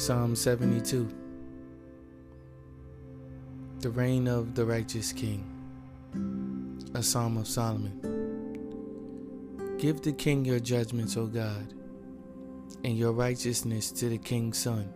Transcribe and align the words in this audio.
Psalm 0.00 0.34
72 0.34 1.14
The 3.80 3.90
Reign 3.90 4.28
of 4.28 4.54
the 4.54 4.64
Righteous 4.64 5.12
King, 5.12 5.44
a 6.94 7.02
Psalm 7.02 7.36
of 7.36 7.46
Solomon. 7.46 8.00
Give 9.76 10.00
the 10.00 10.14
king 10.14 10.46
your 10.46 10.58
judgments, 10.58 11.18
O 11.18 11.26
God, 11.26 11.74
and 12.82 12.96
your 12.96 13.12
righteousness 13.12 13.90
to 13.90 14.08
the 14.08 14.16
king's 14.16 14.56
son. 14.56 14.90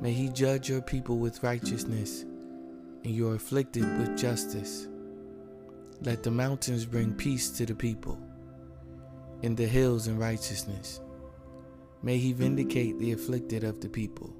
May 0.00 0.12
he 0.12 0.30
judge 0.30 0.68
your 0.68 0.82
people 0.82 1.18
with 1.18 1.44
righteousness 1.44 2.22
and 3.04 3.14
your 3.14 3.36
afflicted 3.36 3.84
with 4.00 4.18
justice. 4.18 4.88
Let 6.00 6.24
the 6.24 6.32
mountains 6.32 6.84
bring 6.86 7.14
peace 7.14 7.50
to 7.50 7.64
the 7.64 7.76
people, 7.76 8.18
and 9.44 9.56
the 9.56 9.68
hills 9.68 10.08
in 10.08 10.18
righteousness. 10.18 11.00
May 12.06 12.18
he 12.18 12.32
vindicate 12.32 13.00
the 13.00 13.10
afflicted 13.10 13.64
of 13.64 13.80
the 13.80 13.88
people, 13.88 14.32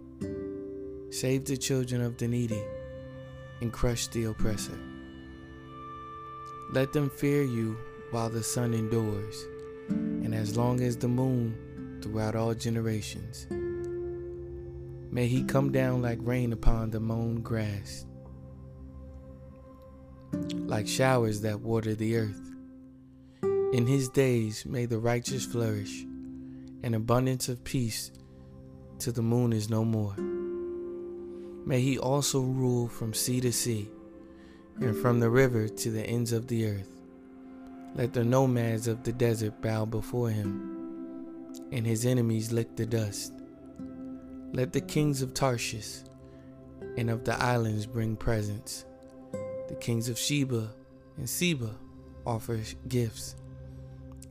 save 1.10 1.46
the 1.46 1.56
children 1.56 2.00
of 2.00 2.16
the 2.16 2.28
needy, 2.28 2.62
and 3.60 3.72
crush 3.72 4.06
the 4.06 4.26
oppressor. 4.26 4.78
Let 6.70 6.92
them 6.92 7.10
fear 7.10 7.42
you 7.42 7.76
while 8.12 8.30
the 8.30 8.44
sun 8.44 8.72
endures, 8.72 9.44
and 9.88 10.32
as 10.32 10.56
long 10.56 10.80
as 10.80 10.96
the 10.96 11.08
moon 11.08 11.98
throughout 12.00 12.36
all 12.36 12.54
generations. 12.54 13.48
May 15.10 15.26
he 15.26 15.42
come 15.42 15.72
down 15.72 16.02
like 16.02 16.20
rain 16.22 16.52
upon 16.52 16.90
the 16.90 17.00
mown 17.00 17.40
grass, 17.40 18.06
like 20.52 20.86
showers 20.86 21.40
that 21.40 21.62
water 21.62 21.96
the 21.96 22.16
earth. 22.16 22.52
In 23.42 23.88
his 23.88 24.08
days 24.08 24.64
may 24.64 24.86
the 24.86 25.00
righteous 25.00 25.44
flourish, 25.44 26.06
and 26.82 26.94
abundance 26.94 27.48
of 27.48 27.64
peace 27.64 28.10
till 28.98 29.12
the 29.12 29.22
moon 29.22 29.52
is 29.52 29.68
no 29.68 29.84
more. 29.84 30.14
May 31.66 31.80
he 31.80 31.98
also 31.98 32.40
rule 32.40 32.88
from 32.88 33.12
sea 33.12 33.40
to 33.40 33.52
sea, 33.52 33.88
and 34.76 34.96
from 34.96 35.20
the 35.20 35.30
river 35.30 35.68
to 35.68 35.90
the 35.90 36.04
ends 36.04 36.32
of 36.32 36.46
the 36.46 36.66
earth. 36.66 36.90
Let 37.94 38.12
the 38.12 38.24
nomads 38.24 38.88
of 38.88 39.02
the 39.02 39.12
desert 39.12 39.60
bow 39.62 39.86
before 39.86 40.30
him, 40.30 41.54
and 41.72 41.86
his 41.86 42.04
enemies 42.06 42.52
lick 42.52 42.76
the 42.76 42.86
dust. 42.86 43.32
Let 44.52 44.72
the 44.72 44.80
kings 44.80 45.22
of 45.22 45.34
Tarshish 45.34 46.02
and 46.96 47.10
of 47.10 47.24
the 47.24 47.34
islands 47.42 47.86
bring 47.86 48.16
presents. 48.16 48.84
The 49.68 49.74
kings 49.74 50.08
of 50.08 50.18
Sheba 50.18 50.70
and 51.16 51.28
Seba 51.28 51.74
offer 52.24 52.60
gifts. 52.88 53.36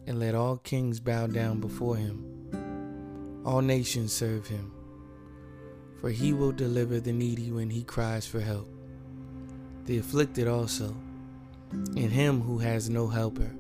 And 0.08 0.20
let 0.20 0.36
all 0.36 0.58
kings 0.58 1.00
bow 1.00 1.28
down 1.28 1.59
before 1.59 1.96
him. 1.96 2.34
All 3.46 3.62
nations 3.62 4.12
serve 4.12 4.48
him. 4.48 4.72
For 6.02 6.10
he 6.10 6.34
will 6.34 6.52
deliver 6.52 7.00
the 7.00 7.14
needy 7.14 7.52
when 7.52 7.70
he 7.70 7.84
cries 7.84 8.26
for 8.26 8.40
help, 8.40 8.68
the 9.86 10.00
afflicted 10.00 10.48
also, 10.48 10.96
and 11.72 12.12
him 12.12 12.42
who 12.42 12.58
has 12.58 12.90
no 12.90 13.08
helper. 13.08 13.52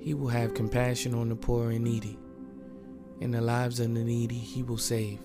He 0.00 0.12
will 0.12 0.28
have 0.28 0.52
compassion 0.54 1.14
on 1.14 1.30
the 1.30 1.36
poor 1.36 1.70
and 1.70 1.82
needy, 1.82 2.18
and 3.20 3.32
the 3.32 3.40
lives 3.40 3.80
of 3.80 3.94
the 3.94 4.04
needy 4.04 4.38
he 4.38 4.62
will 4.62 4.78
save. 4.78 5.18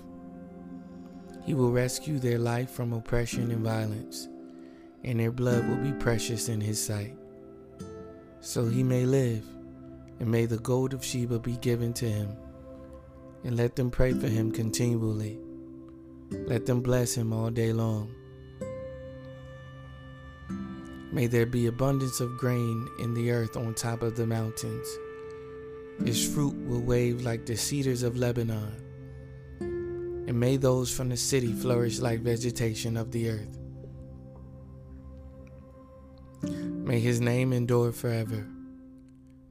He 1.46 1.54
will 1.54 1.72
rescue 1.72 2.20
their 2.20 2.40
life 2.40 2.72
from 2.72 2.94
oppression 2.94 3.52
and 3.52 3.64
violence, 3.64 4.30
and 5.04 5.20
their 5.20 5.32
blood 5.32 5.68
will 5.68 5.84
be 5.84 5.92
precious 6.00 6.48
in 6.48 6.62
his 6.62 6.84
sight. 6.84 7.18
So 8.40 8.68
he 8.68 8.84
may 8.84 9.06
live, 9.06 9.46
and 10.20 10.32
may 10.32 10.46
the 10.46 10.60
gold 10.60 10.94
of 10.94 11.04
Sheba 11.04 11.40
be 11.40 11.58
given 11.58 11.94
to 11.94 12.10
him, 12.10 12.36
and 13.44 13.58
let 13.58 13.76
them 13.76 13.92
pray 13.92 14.14
for 14.14 14.28
him 14.28 14.52
continually. 14.52 15.40
Let 16.32 16.66
them 16.66 16.82
bless 16.82 17.16
him 17.16 17.34
all 17.34 17.50
day 17.50 17.74
long. 17.74 18.14
May 21.12 21.28
there 21.28 21.46
be 21.46 21.68
abundance 21.68 22.20
of 22.20 22.38
grain 22.38 22.88
in 23.00 23.14
the 23.14 23.32
earth 23.32 23.56
on 23.56 23.74
top 23.76 24.02
of 24.02 24.16
the 24.16 24.26
mountains. 24.26 24.88
His 26.04 26.28
fruit 26.34 26.56
will 26.68 26.82
wave 26.82 27.22
like 27.22 27.46
the 27.46 27.56
cedars 27.56 28.02
of 28.02 28.18
Lebanon 28.18 28.84
and 30.28 30.40
may 30.40 30.58
those 30.58 30.96
from 30.96 31.10
the 31.10 31.18
city 31.18 31.52
flourish 31.52 32.00
like 32.00 32.22
vegetation 32.22 32.96
of 32.96 33.12
the 33.12 33.30
earth. 33.30 33.60
May 36.42 37.00
his 37.00 37.22
name 37.22 37.54
endure 37.54 37.92
forever. 37.92 38.48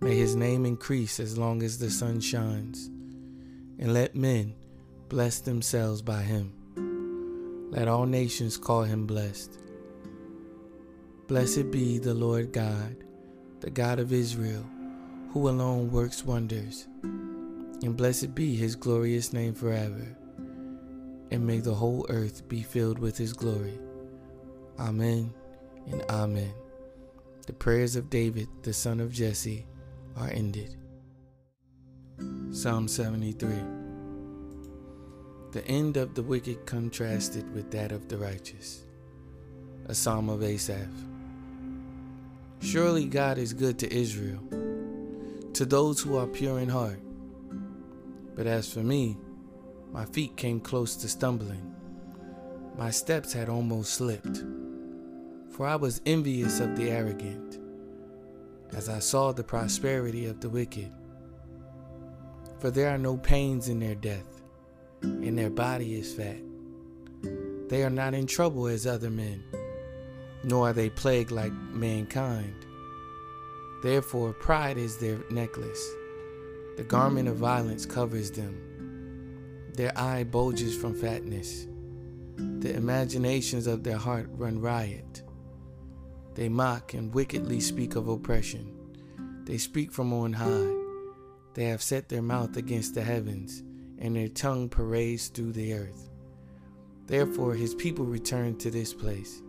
May 0.00 0.16
his 0.16 0.34
name 0.34 0.66
increase 0.66 1.20
as 1.20 1.38
long 1.38 1.62
as 1.62 1.78
the 1.78 1.90
sun 1.90 2.20
shines. 2.20 2.90
And 3.82 3.92
let 3.92 4.14
men 4.14 4.54
bless 5.08 5.40
themselves 5.40 6.00
by 6.00 6.22
him. 6.22 6.54
Let 7.70 7.88
all 7.88 8.06
nations 8.06 8.56
call 8.56 8.84
him 8.84 9.06
blessed. 9.06 9.58
Blessed 11.26 11.70
be 11.70 11.98
the 11.98 12.14
Lord 12.14 12.52
God, 12.52 12.96
the 13.60 13.70
God 13.70 13.98
of 13.98 14.12
Israel, 14.12 14.64
who 15.32 15.48
alone 15.48 15.90
works 15.90 16.24
wonders. 16.24 16.86
And 17.02 17.96
blessed 17.96 18.34
be 18.34 18.54
his 18.54 18.76
glorious 18.76 19.32
name 19.32 19.54
forever 19.54 20.16
and 21.32 21.46
may 21.46 21.60
the 21.60 21.74
whole 21.74 22.04
earth 22.10 22.46
be 22.46 22.62
filled 22.62 22.98
with 22.98 23.16
his 23.16 23.32
glory. 23.32 23.78
Amen 24.78 25.32
and 25.90 26.02
Amen. 26.10 26.52
The 27.46 27.54
prayers 27.54 27.96
of 27.96 28.10
David, 28.10 28.48
the 28.62 28.74
son 28.74 29.00
of 29.00 29.12
Jesse, 29.12 29.64
are 30.14 30.28
ended. 30.28 30.76
Psalm 32.54 32.86
73 32.86 33.48
The 35.52 35.66
end 35.66 35.96
of 35.96 36.12
the 36.12 36.22
wicked 36.22 36.66
contrasted 36.66 37.50
with 37.54 37.70
that 37.70 37.92
of 37.92 38.08
the 38.08 38.18
righteous. 38.18 38.84
A 39.86 39.94
psalm 39.94 40.28
of 40.28 40.42
Asaph. 40.42 40.90
Surely 42.60 43.06
God 43.06 43.38
is 43.38 43.54
good 43.54 43.78
to 43.78 43.90
Israel, 43.90 44.42
to 45.54 45.64
those 45.64 46.02
who 46.02 46.18
are 46.18 46.26
pure 46.26 46.58
in 46.58 46.68
heart. 46.68 47.00
But 48.36 48.46
as 48.46 48.70
for 48.70 48.80
me, 48.80 49.16
my 49.90 50.04
feet 50.04 50.36
came 50.36 50.60
close 50.60 50.94
to 50.96 51.08
stumbling. 51.08 51.74
My 52.76 52.90
steps 52.90 53.32
had 53.32 53.48
almost 53.48 53.94
slipped. 53.94 54.44
For 55.52 55.66
I 55.66 55.76
was 55.76 56.02
envious 56.04 56.60
of 56.60 56.76
the 56.76 56.90
arrogant, 56.90 57.58
as 58.74 58.90
I 58.90 58.98
saw 58.98 59.32
the 59.32 59.42
prosperity 59.42 60.26
of 60.26 60.40
the 60.40 60.50
wicked. 60.50 60.92
For 62.62 62.70
there 62.70 62.90
are 62.90 62.98
no 62.98 63.16
pains 63.16 63.68
in 63.68 63.80
their 63.80 63.96
death, 63.96 64.40
and 65.02 65.36
their 65.36 65.50
body 65.50 65.96
is 65.96 66.14
fat. 66.14 66.38
They 67.68 67.82
are 67.82 67.90
not 67.90 68.14
in 68.14 68.28
trouble 68.28 68.68
as 68.68 68.86
other 68.86 69.10
men, 69.10 69.42
nor 70.44 70.68
are 70.68 70.72
they 70.72 70.88
plagued 70.88 71.32
like 71.32 71.52
mankind. 71.52 72.54
Therefore, 73.82 74.32
pride 74.32 74.78
is 74.78 74.96
their 74.98 75.18
necklace. 75.28 75.90
The 76.76 76.84
garment 76.84 77.28
of 77.28 77.34
violence 77.34 77.84
covers 77.84 78.30
them 78.30 78.54
their 79.74 79.90
eye 79.98 80.22
bulges 80.22 80.76
from 80.76 80.94
fatness. 80.94 81.66
The 82.36 82.76
imaginations 82.76 83.66
of 83.66 83.82
their 83.82 83.96
heart 83.98 84.28
run 84.34 84.60
riot. 84.60 85.24
They 86.34 86.48
mock 86.48 86.94
and 86.94 87.12
wickedly 87.12 87.58
speak 87.58 87.96
of 87.96 88.06
oppression. 88.06 88.72
They 89.46 89.58
speak 89.58 89.90
from 89.90 90.12
on 90.12 90.34
high. 90.34 90.81
They 91.54 91.64
have 91.64 91.82
set 91.82 92.08
their 92.08 92.22
mouth 92.22 92.56
against 92.56 92.94
the 92.94 93.02
heavens, 93.02 93.62
and 93.98 94.16
their 94.16 94.28
tongue 94.28 94.68
parades 94.68 95.28
through 95.28 95.52
the 95.52 95.74
earth. 95.74 96.08
Therefore, 97.06 97.54
his 97.54 97.74
people 97.74 98.04
return 98.04 98.56
to 98.58 98.70
this 98.70 98.94
place, 98.94 99.42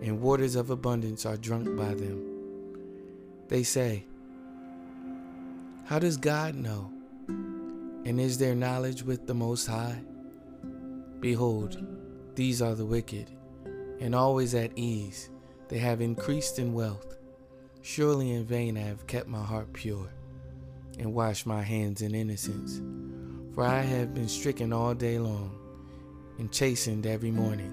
and 0.00 0.20
waters 0.20 0.54
of 0.54 0.70
abundance 0.70 1.26
are 1.26 1.36
drunk 1.36 1.76
by 1.76 1.94
them. 1.94 2.22
They 3.48 3.62
say, 3.62 4.04
How 5.84 5.98
does 5.98 6.16
God 6.16 6.54
know? 6.54 6.90
And 8.06 8.20
is 8.20 8.38
there 8.38 8.54
knowledge 8.54 9.02
with 9.02 9.26
the 9.26 9.34
Most 9.34 9.66
High? 9.66 10.00
Behold, 11.20 11.84
these 12.34 12.60
are 12.60 12.74
the 12.74 12.84
wicked, 12.84 13.30
and 13.98 14.14
always 14.14 14.54
at 14.54 14.76
ease. 14.76 15.30
They 15.68 15.78
have 15.78 16.00
increased 16.00 16.58
in 16.58 16.74
wealth. 16.74 17.16
Surely 17.80 18.32
in 18.32 18.44
vain 18.44 18.76
I 18.76 18.82
have 18.82 19.06
kept 19.06 19.26
my 19.26 19.42
heart 19.42 19.72
pure, 19.72 20.08
and 20.98 21.14
wash 21.14 21.46
my 21.46 21.62
hands 21.62 22.02
in 22.02 22.14
innocence. 22.14 22.80
For 23.54 23.64
I 23.64 23.82
have 23.82 24.14
been 24.14 24.28
stricken 24.28 24.72
all 24.72 24.94
day 24.94 25.18
long, 25.18 25.56
and 26.38 26.50
chastened 26.50 27.06
every 27.06 27.30
morning. 27.30 27.72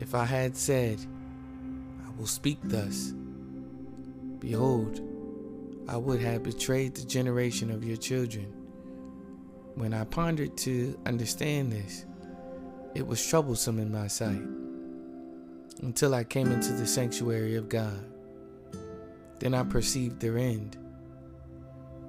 If 0.00 0.14
I 0.14 0.24
had 0.24 0.56
said, 0.56 0.98
I 2.06 2.10
will 2.18 2.26
speak 2.26 2.58
thus, 2.64 3.12
behold, 4.38 5.00
I 5.88 5.96
would 5.96 6.20
have 6.20 6.42
betrayed 6.42 6.94
the 6.94 7.06
generation 7.06 7.70
of 7.70 7.84
your 7.84 7.96
children. 7.96 8.52
When 9.74 9.94
I 9.94 10.04
pondered 10.04 10.56
to 10.58 10.98
understand 11.06 11.72
this, 11.72 12.06
it 12.94 13.06
was 13.06 13.24
troublesome 13.24 13.78
in 13.78 13.92
my 13.92 14.08
sight 14.08 14.42
until 15.82 16.14
I 16.14 16.24
came 16.24 16.50
into 16.50 16.72
the 16.72 16.86
sanctuary 16.86 17.56
of 17.56 17.68
God. 17.68 18.04
Then 19.40 19.54
I 19.54 19.64
perceived 19.64 20.20
their 20.20 20.38
end. 20.38 20.76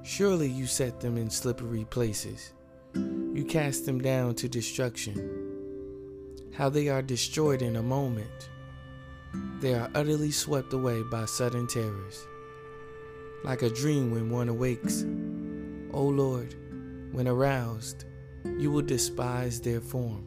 Surely 0.04 0.50
you 0.50 0.68
set 0.68 1.00
them 1.00 1.18
in 1.18 1.30
slippery 1.30 1.86
places. 1.86 2.54
you 2.94 3.46
cast 3.48 3.86
them 3.86 4.02
down 4.02 4.36
to 4.36 4.50
destruction. 4.50 5.16
How 6.54 6.70
they 6.70 6.90
are 6.90 7.02
destroyed 7.02 7.62
in 7.62 7.78
a 7.78 7.84
moment. 7.84 8.50
They 9.62 9.74
are 9.74 9.90
utterly 9.96 10.32
swept 10.32 10.74
away 10.74 11.04
by 11.04 11.26
sudden 11.26 11.68
terrors. 11.68 12.28
Like 13.46 13.62
a 13.62 13.70
dream 13.70 14.12
when 14.12 14.30
one 14.30 14.50
awakes. 14.50 15.04
O 15.94 16.04
Lord, 16.04 16.54
when 17.14 17.28
aroused, 17.28 18.06
you 18.58 18.72
will 18.72 18.82
despise 18.82 19.62
their 19.62 19.80
form. 19.80 20.26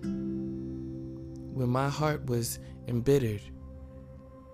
When 1.52 1.68
my 1.68 1.90
heart 1.90 2.24
was 2.26 2.58
embittered 2.88 3.42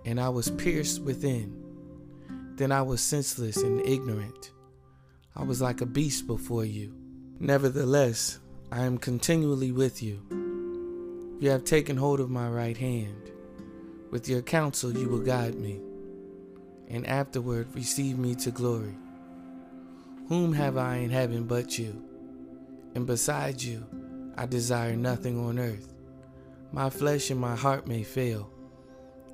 and 0.05 0.21
I 0.21 0.29
was 0.29 0.51
pierced 0.51 1.03
within, 1.03 1.60
then 2.61 2.73
I 2.73 2.83
was 2.83 3.01
senseless 3.01 3.57
and 3.57 3.81
ignorant. 3.87 4.51
I 5.35 5.45
was 5.45 5.63
like 5.63 5.81
a 5.81 5.87
beast 5.87 6.27
before 6.27 6.67
you. 6.67 6.95
Nevertheless, 7.39 8.39
I 8.71 8.83
am 8.83 8.99
continually 8.99 9.73
with 9.73 10.03
you. 10.03 10.21
You 11.41 11.49
have 11.49 11.65
taken 11.65 11.97
hold 11.97 12.21
of 12.21 12.29
my 12.29 12.51
right 12.51 12.77
hand. 12.77 13.31
With 14.11 14.29
your 14.29 14.43
counsel, 14.43 14.95
you 14.95 15.09
will 15.09 15.23
guide 15.23 15.55
me, 15.55 15.81
and 16.91 17.07
afterward 17.07 17.75
receive 17.75 18.19
me 18.19 18.35
to 18.35 18.51
glory. 18.51 18.95
Whom 20.29 20.53
have 20.53 20.77
I 20.77 20.97
in 20.97 21.09
heaven 21.09 21.45
but 21.45 21.79
you? 21.79 22.05
And 22.95 23.07
besides 23.07 23.67
you, 23.67 23.87
I 24.37 24.45
desire 24.45 24.97
nothing 24.97 25.43
on 25.43 25.59
earth. 25.59 25.95
My 26.73 26.91
flesh 26.91 27.31
and 27.31 27.41
my 27.41 27.57
heart 27.57 27.87
may 27.87 28.03
fail, 28.03 28.51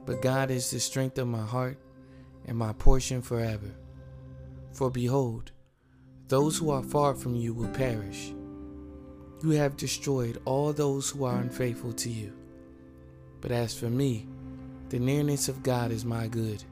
but 0.05 0.23
God 0.23 0.53
is 0.53 0.71
the 0.71 0.79
strength 0.79 1.19
of 1.19 1.27
my 1.27 1.45
heart 1.45 1.77
and 2.47 2.57
my 2.57 2.73
portion 2.73 3.21
forever. 3.21 3.75
For 4.73 4.91
behold, 4.91 5.53
those 6.29 6.59
who 6.59 6.71
are 6.71 6.83
far 6.83 7.15
from 7.15 7.35
you 7.35 7.53
will 7.55 7.69
perish. 7.69 8.33
You 9.43 9.51
have 9.51 9.77
destroyed 9.77 10.41
all 10.45 10.73
those 10.73 11.11
who 11.11 11.25
are 11.25 11.37
unfaithful 11.37 11.93
to 11.93 12.11
you. 12.11 12.33
But 13.41 13.53
as 13.53 13.79
for 13.79 13.91
me, 13.91 14.27
the 14.89 14.99
nearness 14.99 15.49
of 15.49 15.63
God 15.63 15.93
is 15.93 16.05
my 16.05 16.27
good. 16.27 16.65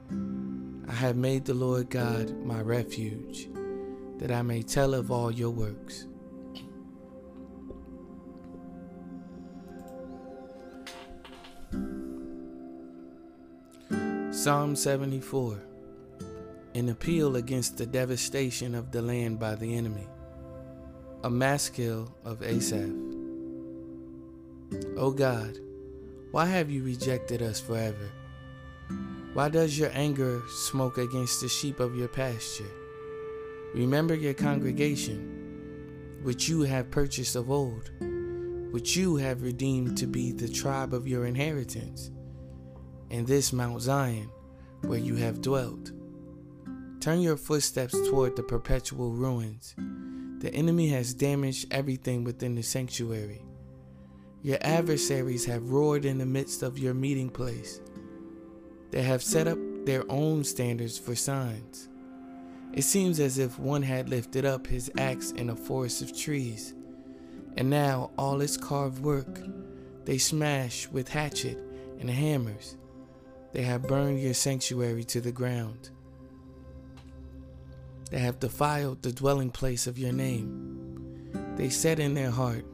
I 0.88 0.92
have 0.92 1.16
made 1.16 1.44
the 1.44 1.54
Lord 1.54 1.90
God 1.90 2.30
my 2.44 2.60
refuge, 2.60 3.48
that 4.18 4.30
I 4.30 4.42
may 4.42 4.62
tell 4.62 4.94
of 4.94 5.10
all 5.10 5.30
your 5.30 5.50
works. 5.50 6.06
Psalm 14.44 14.76
74 14.76 15.58
An 16.74 16.90
appeal 16.90 17.36
against 17.36 17.78
the 17.78 17.86
devastation 17.86 18.74
of 18.74 18.92
the 18.92 19.00
land 19.00 19.38
by 19.40 19.54
the 19.54 19.74
enemy. 19.74 20.06
A 21.22 21.30
maskil 21.30 22.14
of 22.26 22.42
Asaph. 22.42 22.92
O 24.98 25.12
God, 25.12 25.56
why 26.30 26.44
have 26.44 26.70
you 26.70 26.84
rejected 26.84 27.40
us 27.40 27.58
forever? 27.58 28.12
Why 29.32 29.48
does 29.48 29.78
your 29.78 29.88
anger 29.94 30.42
smoke 30.50 30.98
against 30.98 31.40
the 31.40 31.48
sheep 31.48 31.80
of 31.80 31.96
your 31.96 32.08
pasture? 32.08 32.70
Remember 33.72 34.14
your 34.14 34.34
congregation, 34.34 36.20
which 36.22 36.50
you 36.50 36.60
have 36.64 36.90
purchased 36.90 37.34
of 37.34 37.50
old, 37.50 37.92
which 38.72 38.94
you 38.94 39.16
have 39.16 39.40
redeemed 39.40 39.96
to 39.96 40.06
be 40.06 40.32
the 40.32 40.50
tribe 40.50 40.92
of 40.92 41.08
your 41.08 41.24
inheritance, 41.24 42.10
and 43.10 43.26
this 43.26 43.52
Mount 43.52 43.80
Zion, 43.82 44.30
where 44.82 44.98
you 44.98 45.16
have 45.16 45.42
dwelt. 45.42 45.92
Turn 47.00 47.20
your 47.20 47.36
footsteps 47.36 47.92
toward 48.08 48.36
the 48.36 48.42
perpetual 48.42 49.10
ruins. 49.10 49.74
The 50.38 50.52
enemy 50.54 50.88
has 50.88 51.14
damaged 51.14 51.66
everything 51.70 52.24
within 52.24 52.54
the 52.54 52.62
sanctuary. 52.62 53.42
Your 54.42 54.58
adversaries 54.60 55.46
have 55.46 55.70
roared 55.70 56.04
in 56.04 56.18
the 56.18 56.26
midst 56.26 56.62
of 56.62 56.78
your 56.78 56.94
meeting 56.94 57.30
place. 57.30 57.80
They 58.90 59.02
have 59.02 59.22
set 59.22 59.48
up 59.48 59.58
their 59.84 60.04
own 60.10 60.44
standards 60.44 60.98
for 60.98 61.14
signs. 61.14 61.88
It 62.72 62.82
seems 62.82 63.20
as 63.20 63.38
if 63.38 63.58
one 63.58 63.82
had 63.82 64.08
lifted 64.08 64.44
up 64.44 64.66
his 64.66 64.90
axe 64.98 65.30
in 65.30 65.50
a 65.50 65.56
forest 65.56 66.02
of 66.02 66.16
trees, 66.16 66.74
and 67.56 67.70
now 67.70 68.10
all 68.18 68.40
its 68.40 68.56
carved 68.56 69.02
work 69.02 69.40
they 70.04 70.18
smash 70.18 70.88
with 70.88 71.08
hatchet 71.08 71.58
and 72.00 72.10
hammers. 72.10 72.76
They 73.54 73.62
have 73.62 73.86
burned 73.86 74.20
your 74.20 74.34
sanctuary 74.34 75.04
to 75.04 75.20
the 75.20 75.30
ground. 75.30 75.90
They 78.10 78.18
have 78.18 78.40
defiled 78.40 79.02
the 79.02 79.12
dwelling 79.12 79.50
place 79.50 79.86
of 79.86 79.96
your 79.96 80.12
name. 80.12 81.30
They 81.54 81.68
said 81.68 82.00
in 82.00 82.14
their 82.14 82.32
heart, 82.32 82.64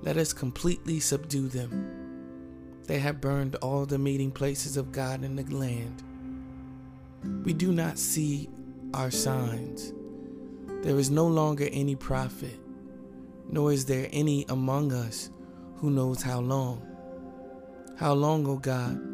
Let 0.00 0.16
us 0.16 0.32
completely 0.32 0.98
subdue 0.98 1.48
them. 1.48 1.90
They 2.86 3.00
have 3.00 3.20
burned 3.20 3.56
all 3.56 3.84
the 3.84 3.98
meeting 3.98 4.30
places 4.30 4.78
of 4.78 4.92
God 4.92 5.24
in 5.24 5.36
the 5.36 5.44
land. 5.54 6.02
We 7.44 7.52
do 7.52 7.70
not 7.70 7.98
see 7.98 8.48
our 8.94 9.10
signs. 9.10 9.92
There 10.80 10.98
is 10.98 11.10
no 11.10 11.26
longer 11.26 11.68
any 11.70 11.96
prophet, 11.96 12.58
nor 13.50 13.72
is 13.72 13.84
there 13.84 14.08
any 14.10 14.46
among 14.48 14.90
us 14.90 15.28
who 15.76 15.90
knows 15.90 16.22
how 16.22 16.40
long. 16.40 16.80
How 17.98 18.14
long, 18.14 18.46
O 18.46 18.56
God? 18.56 19.13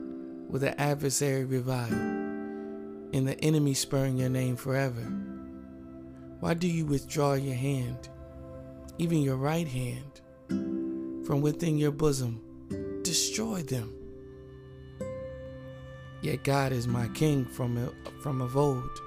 Will 0.50 0.58
the 0.58 0.78
adversary 0.80 1.44
revile, 1.44 1.92
and 1.92 3.26
the 3.26 3.38
enemy 3.40 3.72
spurn 3.72 4.16
your 4.16 4.28
name 4.28 4.56
forever? 4.56 5.02
Why 6.40 6.54
do 6.54 6.66
you 6.66 6.86
withdraw 6.86 7.34
your 7.34 7.54
hand, 7.54 8.08
even 8.98 9.22
your 9.22 9.36
right 9.36 9.68
hand, 9.68 10.20
from 11.24 11.40
within 11.40 11.78
your 11.78 11.92
bosom? 11.92 12.42
Destroy 13.02 13.62
them. 13.62 13.94
Yet 16.20 16.42
God 16.42 16.72
is 16.72 16.88
my 16.88 17.06
king 17.08 17.44
from, 17.44 17.94
from 18.20 18.40
of 18.40 18.56
old, 18.56 19.00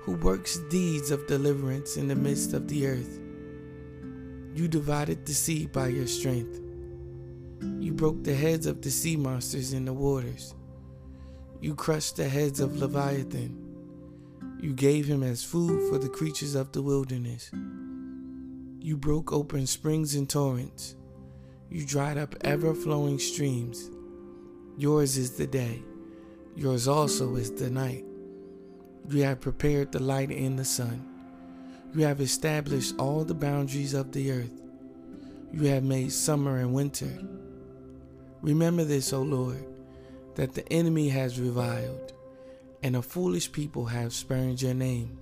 who 0.00 0.12
works 0.16 0.58
deeds 0.70 1.10
of 1.12 1.26
deliverance 1.28 1.96
in 1.96 2.08
the 2.08 2.16
midst 2.16 2.52
of 2.52 2.66
the 2.66 2.86
earth. 2.88 3.20
You 4.54 4.66
divided 4.66 5.24
the 5.24 5.34
sea 5.34 5.66
by 5.66 5.88
your 5.88 6.06
strength 6.06 6.65
you 7.60 7.92
broke 7.92 8.24
the 8.24 8.34
heads 8.34 8.66
of 8.66 8.82
the 8.82 8.90
sea 8.90 9.16
monsters 9.16 9.72
in 9.72 9.84
the 9.84 9.92
waters. 9.92 10.54
You 11.60 11.74
crushed 11.74 12.16
the 12.16 12.28
heads 12.28 12.60
of 12.60 12.76
Leviathan. 12.76 13.62
You 14.60 14.72
gave 14.72 15.06
him 15.06 15.22
as 15.22 15.44
food 15.44 15.88
for 15.90 15.98
the 15.98 16.08
creatures 16.08 16.54
of 16.54 16.72
the 16.72 16.82
wilderness. 16.82 17.50
You 18.80 18.96
broke 18.96 19.32
open 19.32 19.66
springs 19.66 20.14
and 20.14 20.28
torrents. 20.28 20.96
You 21.70 21.84
dried 21.84 22.18
up 22.18 22.34
ever 22.42 22.74
flowing 22.74 23.18
streams. 23.18 23.90
Yours 24.78 25.16
is 25.16 25.32
the 25.32 25.46
day, 25.46 25.82
yours 26.54 26.86
also 26.86 27.36
is 27.36 27.50
the 27.50 27.70
night. 27.70 28.04
You 29.08 29.22
have 29.22 29.40
prepared 29.40 29.92
the 29.92 30.02
light 30.02 30.30
and 30.30 30.58
the 30.58 30.64
sun. 30.64 31.04
You 31.94 32.04
have 32.04 32.20
established 32.20 32.94
all 32.98 33.24
the 33.24 33.34
boundaries 33.34 33.94
of 33.94 34.12
the 34.12 34.30
earth. 34.30 34.60
You 35.52 35.64
have 35.68 35.84
made 35.84 36.12
summer 36.12 36.58
and 36.58 36.74
winter. 36.74 37.18
Remember 38.46 38.84
this, 38.84 39.12
O 39.12 39.22
Lord, 39.22 39.66
that 40.36 40.54
the 40.54 40.72
enemy 40.72 41.08
has 41.08 41.40
reviled, 41.40 42.12
and 42.80 42.94
a 42.94 43.02
foolish 43.02 43.50
people 43.50 43.86
have 43.86 44.12
spurned 44.12 44.62
your 44.62 44.72
name. 44.72 45.18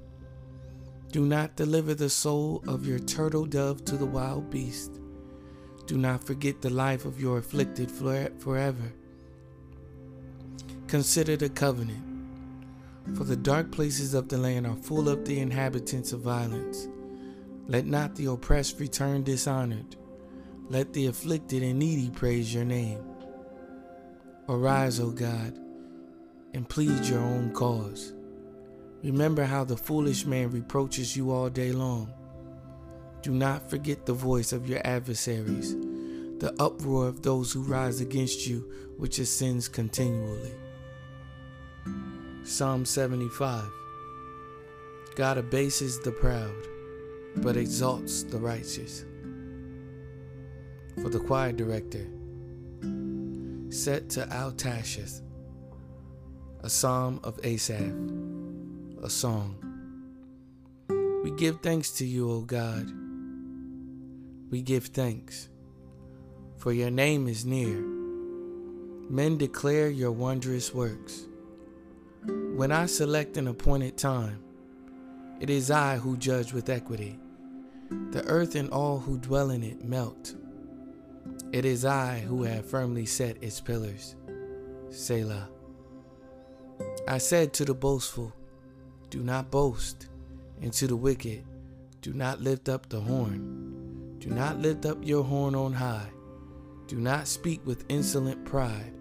Do 1.10 1.24
not 1.24 1.56
deliver 1.56 1.94
the 1.94 2.10
soul 2.10 2.62
of 2.68 2.86
your 2.86 2.98
turtle 2.98 3.46
dove 3.46 3.82
to 3.86 3.96
the 3.96 4.04
wild 4.04 4.50
beast. 4.50 5.00
Do 5.86 5.96
not 5.96 6.22
forget 6.22 6.60
the 6.60 6.68
life 6.68 7.06
of 7.06 7.18
your 7.18 7.38
afflicted 7.38 7.90
forever. 7.90 8.92
Consider 10.86 11.38
the 11.38 11.48
covenant, 11.48 12.04
for 13.16 13.24
the 13.24 13.36
dark 13.36 13.72
places 13.72 14.12
of 14.12 14.28
the 14.28 14.36
land 14.36 14.66
are 14.66 14.76
full 14.76 15.08
of 15.08 15.24
the 15.24 15.40
inhabitants 15.40 16.12
of 16.12 16.20
violence. 16.20 16.88
Let 17.68 17.86
not 17.86 18.16
the 18.16 18.26
oppressed 18.26 18.78
return 18.80 19.22
dishonored 19.22 19.96
let 20.70 20.94
the 20.94 21.06
afflicted 21.06 21.62
and 21.62 21.78
needy 21.78 22.10
praise 22.10 22.54
your 22.54 22.64
name. 22.64 22.98
Arise, 24.48 25.00
O 25.00 25.10
God, 25.10 25.58
and 26.52 26.68
plead 26.68 27.04
your 27.06 27.20
own 27.20 27.52
cause. 27.52 28.12
Remember 29.02 29.44
how 29.44 29.64
the 29.64 29.76
foolish 29.76 30.26
man 30.26 30.50
reproaches 30.50 31.16
you 31.16 31.30
all 31.30 31.48
day 31.48 31.72
long. 31.72 32.12
Do 33.22 33.32
not 33.32 33.70
forget 33.70 34.04
the 34.04 34.12
voice 34.12 34.52
of 34.52 34.68
your 34.68 34.80
adversaries, 34.84 35.74
the 36.38 36.54
uproar 36.58 37.08
of 37.08 37.22
those 37.22 37.52
who 37.52 37.62
rise 37.62 38.00
against 38.00 38.46
you, 38.46 38.70
which 38.98 39.18
ascends 39.18 39.66
continually. 39.66 40.52
Psalm 42.42 42.84
75 42.84 43.64
God 45.16 45.38
abases 45.38 46.00
the 46.00 46.12
proud, 46.12 46.54
but 47.36 47.56
exalts 47.56 48.24
the 48.24 48.38
righteous 48.38 49.04
for 51.02 51.08
the 51.08 51.18
choir 51.18 51.52
director, 51.52 52.06
set 53.74 54.08
to 54.10 54.24
Altashith, 54.26 55.20
a 56.60 56.70
psalm 56.70 57.20
of 57.24 57.40
Asaph, 57.44 57.92
a 59.02 59.10
song. 59.10 59.56
We 61.24 61.32
give 61.32 61.60
thanks 61.60 61.90
to 61.92 62.06
you, 62.06 62.30
O 62.30 62.40
God. 62.42 62.88
we 64.50 64.62
give 64.62 64.86
thanks, 64.86 65.48
for 66.56 66.72
your 66.72 66.90
name 66.90 67.26
is 67.26 67.44
near. 67.44 67.80
Men 69.10 69.36
declare 69.36 69.90
your 69.90 70.12
wondrous 70.12 70.72
works. 70.72 71.26
When 72.54 72.70
I 72.70 72.86
select 72.86 73.36
an 73.36 73.48
appointed 73.48 73.96
time, 73.98 74.38
it 75.40 75.50
is 75.50 75.72
I 75.72 75.96
who 75.96 76.16
judge 76.16 76.52
with 76.52 76.70
equity. 76.70 77.18
The 78.12 78.24
earth 78.26 78.54
and 78.54 78.70
all 78.70 79.00
who 79.00 79.18
dwell 79.18 79.50
in 79.50 79.64
it 79.64 79.84
melt. 79.84 80.34
It 81.52 81.64
is 81.64 81.84
I 81.84 82.18
who 82.20 82.42
have 82.42 82.66
firmly 82.66 83.06
set 83.06 83.42
its 83.42 83.60
pillars. 83.60 84.16
Selah. 84.90 85.48
I 87.06 87.18
said 87.18 87.52
to 87.54 87.64
the 87.64 87.74
boastful, 87.74 88.32
Do 89.10 89.22
not 89.22 89.50
boast, 89.50 90.08
and 90.60 90.72
to 90.72 90.86
the 90.86 90.96
wicked, 90.96 91.44
Do 92.00 92.12
not 92.12 92.40
lift 92.40 92.68
up 92.68 92.88
the 92.88 93.00
horn. 93.00 94.16
Do 94.18 94.30
not 94.30 94.58
lift 94.58 94.86
up 94.86 94.98
your 95.02 95.22
horn 95.22 95.54
on 95.54 95.72
high. 95.72 96.08
Do 96.86 96.96
not 96.96 97.28
speak 97.28 97.64
with 97.66 97.84
insolent 97.88 98.44
pride. 98.44 98.92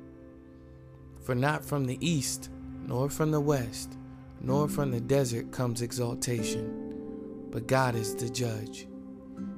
For 1.22 1.36
not 1.36 1.64
from 1.64 1.86
the 1.86 1.98
east, 2.06 2.50
nor 2.86 3.10
from 3.10 3.32
the 3.32 3.40
west, 3.40 3.98
nor 4.42 4.68
from 4.68 4.92
the 4.92 5.00
desert 5.00 5.52
comes 5.52 5.82
exaltation, 5.82 7.48
but 7.50 7.68
God 7.68 7.96
is 7.96 8.16
the 8.16 8.30
judge. 8.30 8.88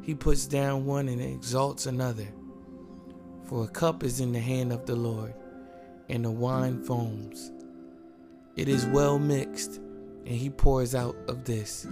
He 0.01 0.13
puts 0.13 0.45
down 0.45 0.85
one 0.85 1.09
and 1.09 1.21
exalts 1.21 1.87
another. 1.87 2.27
For 3.45 3.65
a 3.65 3.67
cup 3.67 4.03
is 4.03 4.19
in 4.19 4.31
the 4.31 4.39
hand 4.39 4.73
of 4.73 4.87
the 4.87 4.95
Lord, 4.95 5.33
and 6.09 6.25
the 6.25 6.31
wine 6.31 6.83
foams. 6.83 7.51
It 8.55 8.67
is 8.67 8.87
well 8.87 9.19
mixed, 9.19 9.75
and 10.25 10.35
he 10.35 10.49
pours 10.49 10.95
out 10.95 11.15
of 11.27 11.43
this. 11.43 11.85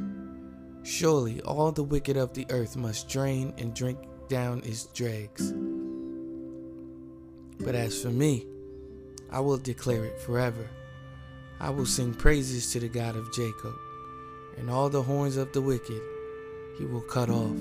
Surely 0.82 1.42
all 1.42 1.72
the 1.72 1.84
wicked 1.84 2.18
of 2.18 2.34
the 2.34 2.48
earth 2.50 2.76
must 2.76 3.08
drain 3.08 3.54
and 3.60 3.76
drink 3.76 4.00
down 4.30 4.62
its 4.66 4.88
dregs. 4.88 5.54
But 7.60 7.76
as 7.76 8.02
for 8.02 8.10
me, 8.10 8.48
I 9.32 9.40
will 9.40 9.58
declare 9.58 10.06
it 10.06 10.20
forever. 10.20 10.68
I 11.60 11.70
will 11.70 11.86
sing 11.86 12.16
praises 12.16 12.72
to 12.72 12.80
the 12.80 12.90
God 12.90 13.16
of 13.16 13.32
Jacob, 13.32 13.76
and 14.58 14.72
all 14.72 14.90
the 14.90 15.04
horns 15.04 15.38
of 15.38 15.52
the 15.54 15.62
wicked 15.62 16.02
he 16.80 16.86
will 16.86 17.02
cut 17.02 17.30
off, 17.30 17.56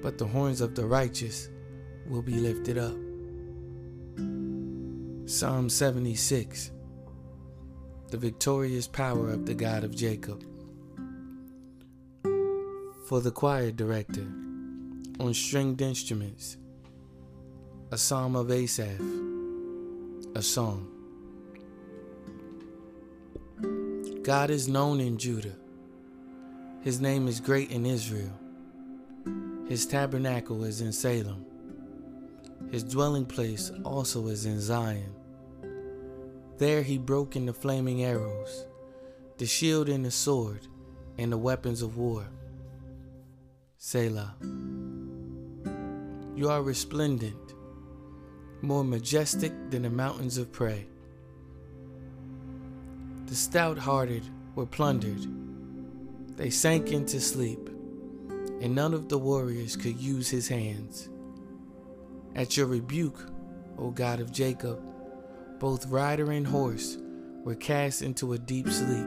but 0.00 0.16
the 0.16 0.26
horns 0.26 0.62
of 0.62 0.74
the 0.74 0.86
righteous 0.86 1.50
will 2.10 2.22
be 2.22 2.34
lifted 2.34 2.78
up. 2.78 2.96
Psalm 5.28 5.68
76 5.68 6.70
The 8.10 8.16
victorious 8.16 8.86
power 8.86 9.30
of 9.30 9.46
the 9.46 9.54
God 9.54 9.84
of 9.84 9.94
Jacob. 9.94 10.44
For 13.08 13.20
the 13.20 13.30
choir 13.30 13.70
director, 13.70 14.26
on 15.20 15.32
stringed 15.32 15.80
instruments, 15.80 16.56
a 17.92 17.96
psalm 17.96 18.36
of 18.36 18.50
Asaph, 18.50 19.00
a 20.34 20.42
song. 20.42 20.88
God 24.22 24.50
is 24.50 24.66
known 24.66 24.98
in 24.98 25.18
Judah. 25.18 25.54
His 26.82 27.00
name 27.00 27.28
is 27.28 27.40
great 27.40 27.70
in 27.70 27.86
Israel. 27.86 28.32
His 29.68 29.86
tabernacle 29.86 30.64
is 30.64 30.80
in 30.80 30.92
Salem. 30.92 31.45
His 32.76 32.84
dwelling 32.84 33.24
place 33.24 33.72
also 33.84 34.26
is 34.26 34.44
in 34.44 34.60
Zion. 34.60 35.14
There 36.58 36.82
he 36.82 36.98
broke 36.98 37.34
in 37.34 37.46
the 37.46 37.54
flaming 37.54 38.04
arrows, 38.04 38.66
the 39.38 39.46
shield 39.46 39.88
and 39.88 40.04
the 40.04 40.10
sword, 40.10 40.68
and 41.16 41.32
the 41.32 41.38
weapons 41.38 41.80
of 41.80 41.96
war. 41.96 42.26
Selah. 43.78 44.34
You 46.36 46.50
are 46.50 46.62
resplendent, 46.62 47.54
more 48.60 48.84
majestic 48.84 49.54
than 49.70 49.80
the 49.80 49.88
mountains 49.88 50.36
of 50.36 50.52
prey. 50.52 50.86
The 53.24 53.36
stout 53.36 53.78
hearted 53.78 54.24
were 54.54 54.66
plundered. 54.66 55.26
They 56.36 56.50
sank 56.50 56.92
into 56.92 57.22
sleep, 57.22 57.70
and 58.60 58.74
none 58.74 58.92
of 58.92 59.08
the 59.08 59.16
warriors 59.16 59.76
could 59.76 59.96
use 59.96 60.28
his 60.28 60.48
hands. 60.48 61.08
At 62.36 62.56
your 62.56 62.66
rebuke, 62.66 63.18
O 63.78 63.90
God 63.90 64.20
of 64.20 64.30
Jacob, 64.30 64.78
both 65.58 65.86
rider 65.86 66.30
and 66.30 66.46
horse 66.46 66.98
were 67.42 67.54
cast 67.54 68.02
into 68.02 68.34
a 68.34 68.38
deep 68.38 68.68
sleep. 68.68 69.06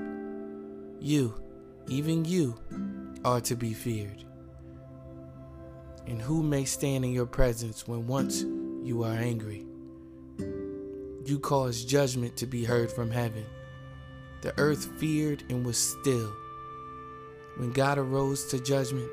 You, 0.99 1.39
even 1.87 2.25
you, 2.25 2.59
are 3.23 3.39
to 3.41 3.55
be 3.55 3.73
feared. 3.73 4.25
And 6.07 6.19
who 6.19 6.41
may 6.41 6.65
stand 6.65 7.05
in 7.05 7.11
your 7.11 7.27
presence 7.27 7.87
when 7.87 8.07
once 8.07 8.41
you 8.83 9.03
are 9.03 9.13
angry? 9.13 9.67
You 11.23 11.37
cause 11.39 11.85
judgment 11.85 12.35
to 12.37 12.47
be 12.47 12.65
heard 12.65 12.91
from 12.91 13.11
heaven 13.11 13.45
the 14.41 14.57
earth 14.57 14.85
feared 14.97 15.43
and 15.49 15.65
was 15.65 15.77
still. 15.77 16.33
When 17.57 17.71
God 17.73 17.97
arose 17.97 18.45
to 18.47 18.59
judgment 18.59 19.11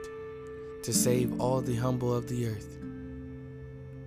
to 0.84 0.92
save 0.92 1.40
all 1.40 1.60
the 1.60 1.74
humble 1.74 2.14
of 2.14 2.28
the 2.28 2.46
earth. 2.46 2.78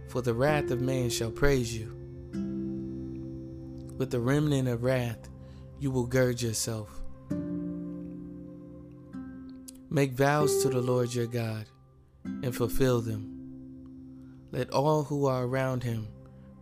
For 0.10 0.24
the 0.24 0.34
wrath 0.34 0.72
of 0.72 0.82
man 0.82 1.12
shall 1.12 1.30
praise 1.30 1.78
you. 1.78 1.96
With 3.98 4.10
the 4.10 4.20
remnant 4.20 4.68
of 4.68 4.84
wrath, 4.84 5.30
you 5.80 5.92
will 5.92 6.08
gird 6.08 6.42
yourself. 6.42 6.90
Make 9.92 10.14
vows 10.14 10.64
to 10.64 10.70
the 10.70 10.82
Lord 10.82 11.14
your 11.14 11.28
God 11.28 11.68
and 12.26 12.56
fulfill 12.56 13.02
them. 13.02 13.36
Let 14.52 14.72
all 14.72 15.04
who 15.04 15.28
are 15.28 15.44
around 15.44 15.84
him 15.84 16.08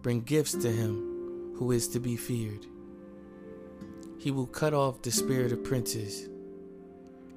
bring 0.02 0.22
gifts 0.22 0.52
to 0.52 0.70
him 0.70 1.54
who 1.56 1.72
is 1.72 1.88
to 1.90 2.02
be 2.02 2.18
feared. 2.18 2.66
He 4.20 4.30
will 4.30 4.48
cut 4.48 4.74
off 4.74 5.02
the 5.02 5.12
spirit 5.12 5.54
of 5.54 5.64
princes. 5.64 6.28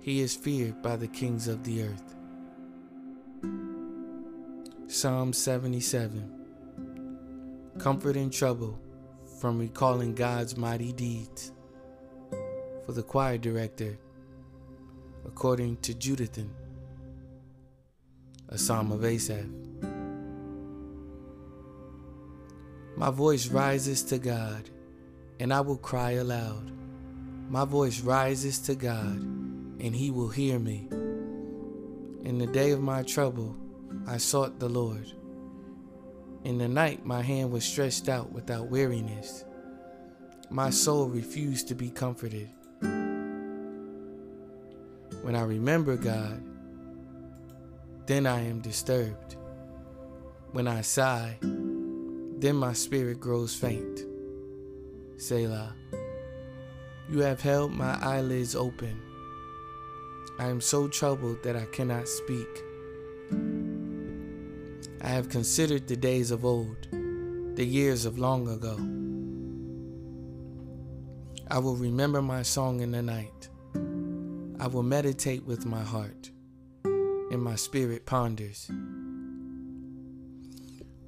He 0.01 0.21
is 0.21 0.35
feared 0.35 0.83
by 0.83 0.97
the 0.97 1.07
kings 1.07 1.47
of 1.47 1.63
the 1.63 1.85
earth. 1.85 2.17
Psalm 4.93 5.33
77 5.33 7.77
Comfort 7.79 8.17
in 8.17 8.29
trouble 8.29 8.77
from 9.41 9.61
recalling 9.61 10.17
God's 10.17 10.57
mighty 10.57 10.93
deeds. 10.93 11.53
For 12.85 12.91
the 12.91 13.05
choir 13.05 13.39
director, 13.39 13.97
according 15.25 15.77
to 15.83 15.95
Jeduthun, 15.95 16.49
a 18.49 18.59
psalm 18.59 18.91
of 18.91 19.05
Asaph. 19.05 19.47
My 22.97 23.11
voice 23.11 23.47
rises 23.47 24.03
to 24.03 24.19
God 24.19 24.71
and 25.39 25.55
I 25.55 25.61
will 25.61 25.79
cry 25.79 26.15
aloud. 26.15 26.73
My 27.49 27.65
voice 27.65 28.01
rises 28.01 28.59
to 28.63 28.75
God, 28.75 29.21
and 29.21 29.95
he 29.95 30.11
will 30.11 30.31
hear 30.31 30.59
me. 30.59 30.89
In 32.25 32.39
the 32.39 32.49
day 32.49 32.73
of 32.73 32.83
my 32.83 33.05
trouble, 33.05 33.57
I 34.11 34.17
sought 34.17 34.59
the 34.59 34.69
Lord. 34.69 35.07
In 36.43 36.59
the 36.59 36.67
night, 36.67 37.07
my 37.07 37.23
hand 37.23 37.53
was 37.53 37.65
stretched 37.65 38.09
out 38.09 38.33
without 38.33 38.69
weariness. 38.69 39.45
My 40.51 40.71
soul 40.71 41.09
refused 41.09 41.69
to 41.69 41.77
be 41.77 41.91
comforted. 41.91 42.49
When 45.23 45.37
I 45.37 45.43
remember 45.43 45.97
God, 45.97 46.43
then 48.07 48.27
I 48.27 48.41
am 48.41 48.59
disturbed. 48.59 49.37
When 50.51 50.67
I 50.67 50.81
sigh, 50.81 51.39
then 51.41 52.57
my 52.57 52.73
spirit 52.73 53.21
grows 53.21 53.55
faint. 53.55 54.01
Selah. 55.19 55.73
You 57.09 57.21
have 57.21 57.41
held 57.41 57.71
my 57.71 57.97
eyelids 58.03 58.57
open. 58.57 59.01
I 60.41 60.49
am 60.49 60.61
so 60.61 60.89
troubled 60.89 61.45
that 61.45 61.55
I 61.55 61.67
cannot 61.67 62.09
speak. 62.09 62.65
I 65.03 65.09
have 65.09 65.29
considered 65.29 65.89
the 65.89 65.97
days 65.97 66.31
of 66.31 66.45
old, 66.45 66.89
the 67.57 67.65
years 67.65 68.05
of 68.05 68.19
long 68.19 68.49
ago. 68.49 68.77
I 71.51 71.59
will 71.59 71.77
remember 71.77 72.21
my 72.21 72.43
song 72.43 72.81
in 72.81 72.93
the 72.93 73.03
night. 73.03 73.49
I 74.61 74.67
will 74.67 74.83
meditate 74.83 75.47
with 75.47 75.65
my 75.65 75.83
heart, 75.83 76.31
and 76.85 77.43
my 77.43 77.57
spirit 77.57 78.05
ponders. 78.05 78.71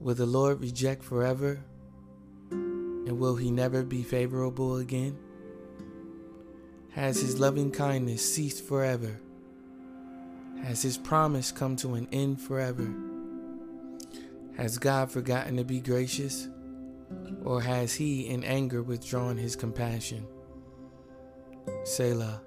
Will 0.00 0.14
the 0.14 0.26
Lord 0.26 0.60
reject 0.60 1.04
forever 1.04 1.62
and 2.50 3.18
will 3.18 3.36
he 3.36 3.50
never 3.50 3.82
be 3.82 4.02
favorable 4.02 4.76
again? 4.76 5.18
Has 6.92 7.20
his 7.20 7.38
loving 7.38 7.70
kindness 7.70 8.34
ceased 8.34 8.64
forever? 8.64 9.20
Has 10.62 10.82
his 10.82 10.96
promise 10.96 11.52
come 11.52 11.76
to 11.76 11.94
an 11.94 12.08
end 12.12 12.40
forever? 12.40 13.11
Has 14.56 14.78
God 14.78 15.10
forgotten 15.10 15.56
to 15.56 15.64
be 15.64 15.80
gracious? 15.80 16.48
Or 17.44 17.60
has 17.60 17.94
he 17.94 18.28
in 18.28 18.44
anger 18.44 18.82
withdrawn 18.82 19.36
his 19.36 19.56
compassion? 19.56 20.26
Selah. 21.84 22.42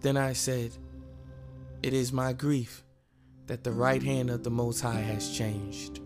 Then 0.00 0.16
I 0.16 0.32
said, 0.32 0.72
It 1.82 1.94
is 1.94 2.12
my 2.12 2.32
grief 2.32 2.84
that 3.46 3.64
the 3.64 3.72
right 3.72 4.02
hand 4.02 4.30
of 4.30 4.44
the 4.44 4.50
Most 4.50 4.80
High 4.80 5.00
has 5.00 5.36
changed. 5.36 6.00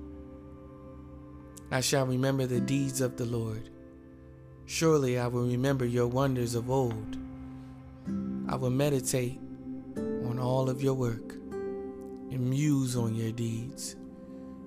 I 1.71 1.81
shall 1.81 2.07
remember 2.07 2.47
the 2.47 2.61
deeds 2.61 3.01
of 3.01 3.17
the 3.17 3.25
Lord. 3.25 3.71
Surely 4.67 5.19
I 5.19 5.27
will 5.27 5.47
remember 5.47 5.85
your 5.85 6.07
wonders 6.07 6.55
of 6.55 6.71
old. 6.71 7.17
I 8.49 8.57
will 8.57 8.71
meditate 8.71 9.41
on 9.97 10.39
all 10.39 10.71
of 10.71 10.83
your 10.83 10.95
work 10.95 11.33
and 11.53 12.49
muse 12.49 12.97
on 12.97 13.15
your 13.15 13.33
deeds. 13.33 13.97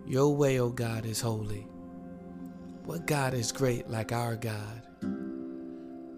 Your 0.08 0.36
way, 0.36 0.60
O 0.60 0.70
God, 0.70 1.06
is 1.06 1.20
holy. 1.20 1.68
What 2.84 3.08
God 3.08 3.34
is 3.34 3.52
great 3.52 3.90
like 3.90 4.12
our 4.12 4.36
God? 4.36 4.84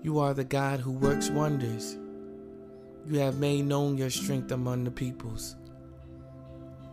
You 0.03 0.19
are 0.19 0.33
the 0.33 0.43
God 0.43 0.81
who 0.81 0.91
works 0.91 1.29
wonders. 1.29 1.97
You 3.05 3.19
have 3.19 3.37
made 3.39 3.65
known 3.65 3.97
your 3.97 4.09
strength 4.09 4.51
among 4.51 4.83
the 4.83 4.91
peoples. 4.91 5.55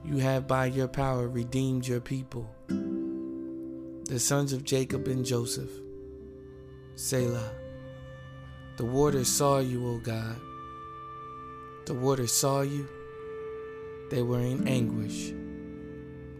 You 0.04 0.18
have 0.18 0.46
by 0.46 0.66
your 0.66 0.86
power 0.86 1.26
redeemed 1.28 1.88
your 1.88 2.00
people, 2.00 2.48
the 2.68 4.20
sons 4.20 4.52
of 4.52 4.62
Jacob 4.62 5.08
and 5.08 5.24
Joseph. 5.24 5.70
Selah. 6.94 7.50
The 8.76 8.84
waters 8.84 9.28
saw 9.28 9.58
you, 9.58 9.88
O 9.88 9.98
God. 9.98 10.36
The 11.86 11.94
waters 11.94 12.32
saw 12.32 12.60
you. 12.60 12.88
They 14.10 14.22
were 14.22 14.40
in 14.40 14.68
anguish. 14.68 15.32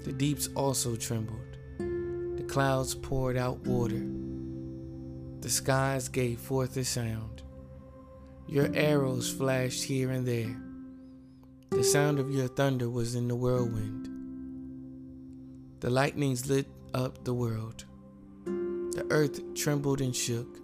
The 0.05 0.13
deeps 0.13 0.49
also 0.55 0.97
trembled. 0.97 1.57
The 1.79 2.45
clouds 2.47 2.95
poured 2.95 3.39
out 3.39 3.67
water. 3.67 4.05
The 5.41 5.49
skies 5.49 6.09
gave 6.09 6.39
forth 6.39 6.77
a 6.77 6.85
sound. 6.85 7.43
Your 8.47 8.71
arrows 8.75 9.33
flashed 9.33 9.85
here 9.85 10.11
and 10.11 10.29
there. 10.29 10.55
The 11.71 11.83
sound 11.83 12.19
of 12.19 12.31
your 12.31 12.49
thunder 12.49 12.91
was 12.91 13.15
in 13.15 13.29
the 13.29 13.35
whirlwind. 13.35 14.11
The 15.81 15.89
lightnings 15.89 16.51
lit 16.51 16.67
up 16.93 17.25
the 17.25 17.35
world. 17.35 17.85
The 18.45 19.07
earth 19.09 19.55
trembled 19.55 20.03
and 20.03 20.15
shook. 20.15 20.59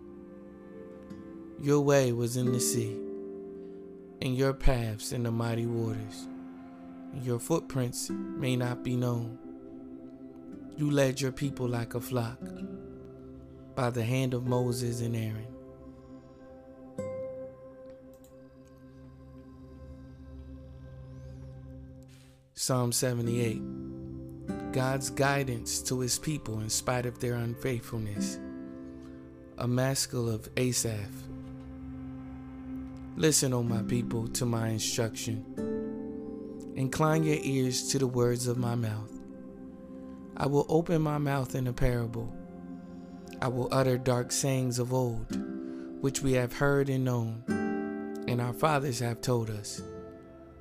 Your 1.61 1.80
way 1.80 2.12
was 2.12 2.37
in 2.37 2.52
the 2.52 2.61
sea, 2.61 2.97
and 4.20 4.37
your 4.37 4.52
paths 4.52 5.12
in 5.12 5.23
the 5.23 5.30
mighty 5.30 5.66
waters. 5.66 6.28
Your 7.14 7.38
footprints 7.38 8.11
may 8.11 8.57
not 8.57 8.83
be 8.83 8.97
known. 8.97 9.38
You 10.76 10.90
led 10.90 11.21
your 11.21 11.33
people 11.33 11.69
like 11.69 11.95
a 11.95 12.00
flock 12.00 12.38
by 13.75 13.90
the 13.90 14.05
hand 14.05 14.33
of 14.33 14.47
Moses 14.47 15.00
and 15.00 15.17
Aaron. 15.17 15.47
Psalm 22.55 22.93
78 22.93 23.61
God's 24.73 25.11
guidance 25.11 25.83
to 25.83 25.99
his 26.00 26.19
people 26.19 26.61
in 26.61 26.71
spite 26.71 27.05
of 27.05 27.19
their 27.19 27.35
unfaithfulness. 27.35 28.38
A 29.59 29.67
maskil 29.67 30.31
of 30.31 30.49
Asaph. 30.57 31.11
Listen, 33.17 33.52
O 33.52 33.62
my 33.62 33.83
people, 33.83 34.29
to 34.29 34.47
my 34.47 34.69
instruction. 34.69 35.45
Incline 36.80 37.25
your 37.25 37.37
ears 37.42 37.88
to 37.88 37.99
the 37.99 38.06
words 38.06 38.46
of 38.46 38.56
my 38.56 38.75
mouth. 38.75 39.12
I 40.34 40.46
will 40.46 40.64
open 40.70 41.02
my 41.02 41.18
mouth 41.18 41.54
in 41.54 41.66
a 41.66 41.75
parable. 41.75 42.34
I 43.42 43.49
will 43.49 43.68
utter 43.70 43.99
dark 43.99 44.32
sayings 44.32 44.78
of 44.78 44.94
old, 44.94 45.26
which 46.00 46.22
we 46.22 46.32
have 46.32 46.54
heard 46.54 46.88
and 46.88 47.04
known, 47.04 47.44
and 48.26 48.40
our 48.40 48.54
fathers 48.54 49.00
have 49.00 49.20
told 49.20 49.50
us. 49.50 49.82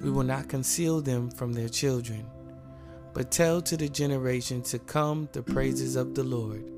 We 0.02 0.12
will 0.12 0.26
not 0.26 0.50
conceal 0.50 1.00
them 1.00 1.32
from 1.32 1.54
their 1.54 1.70
children 1.70 2.26
but 3.14 3.32
tell 3.32 3.62
to 3.62 3.76
the 3.76 3.90
generation 3.90 4.62
to 4.62 4.78
come 4.78 5.30
the 5.32 5.42
praises 5.42 5.96
of 5.96 6.16
the 6.16 6.24
Lord 6.24 6.70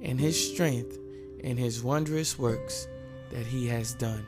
and 0.00 0.18
his 0.18 0.52
strength 0.52 0.96
and 1.42 1.58
his 1.58 1.82
wondrous 1.82 2.38
works 2.38 2.86
that 3.30 3.46
he 3.46 3.66
has 3.66 3.94
done. 3.94 4.24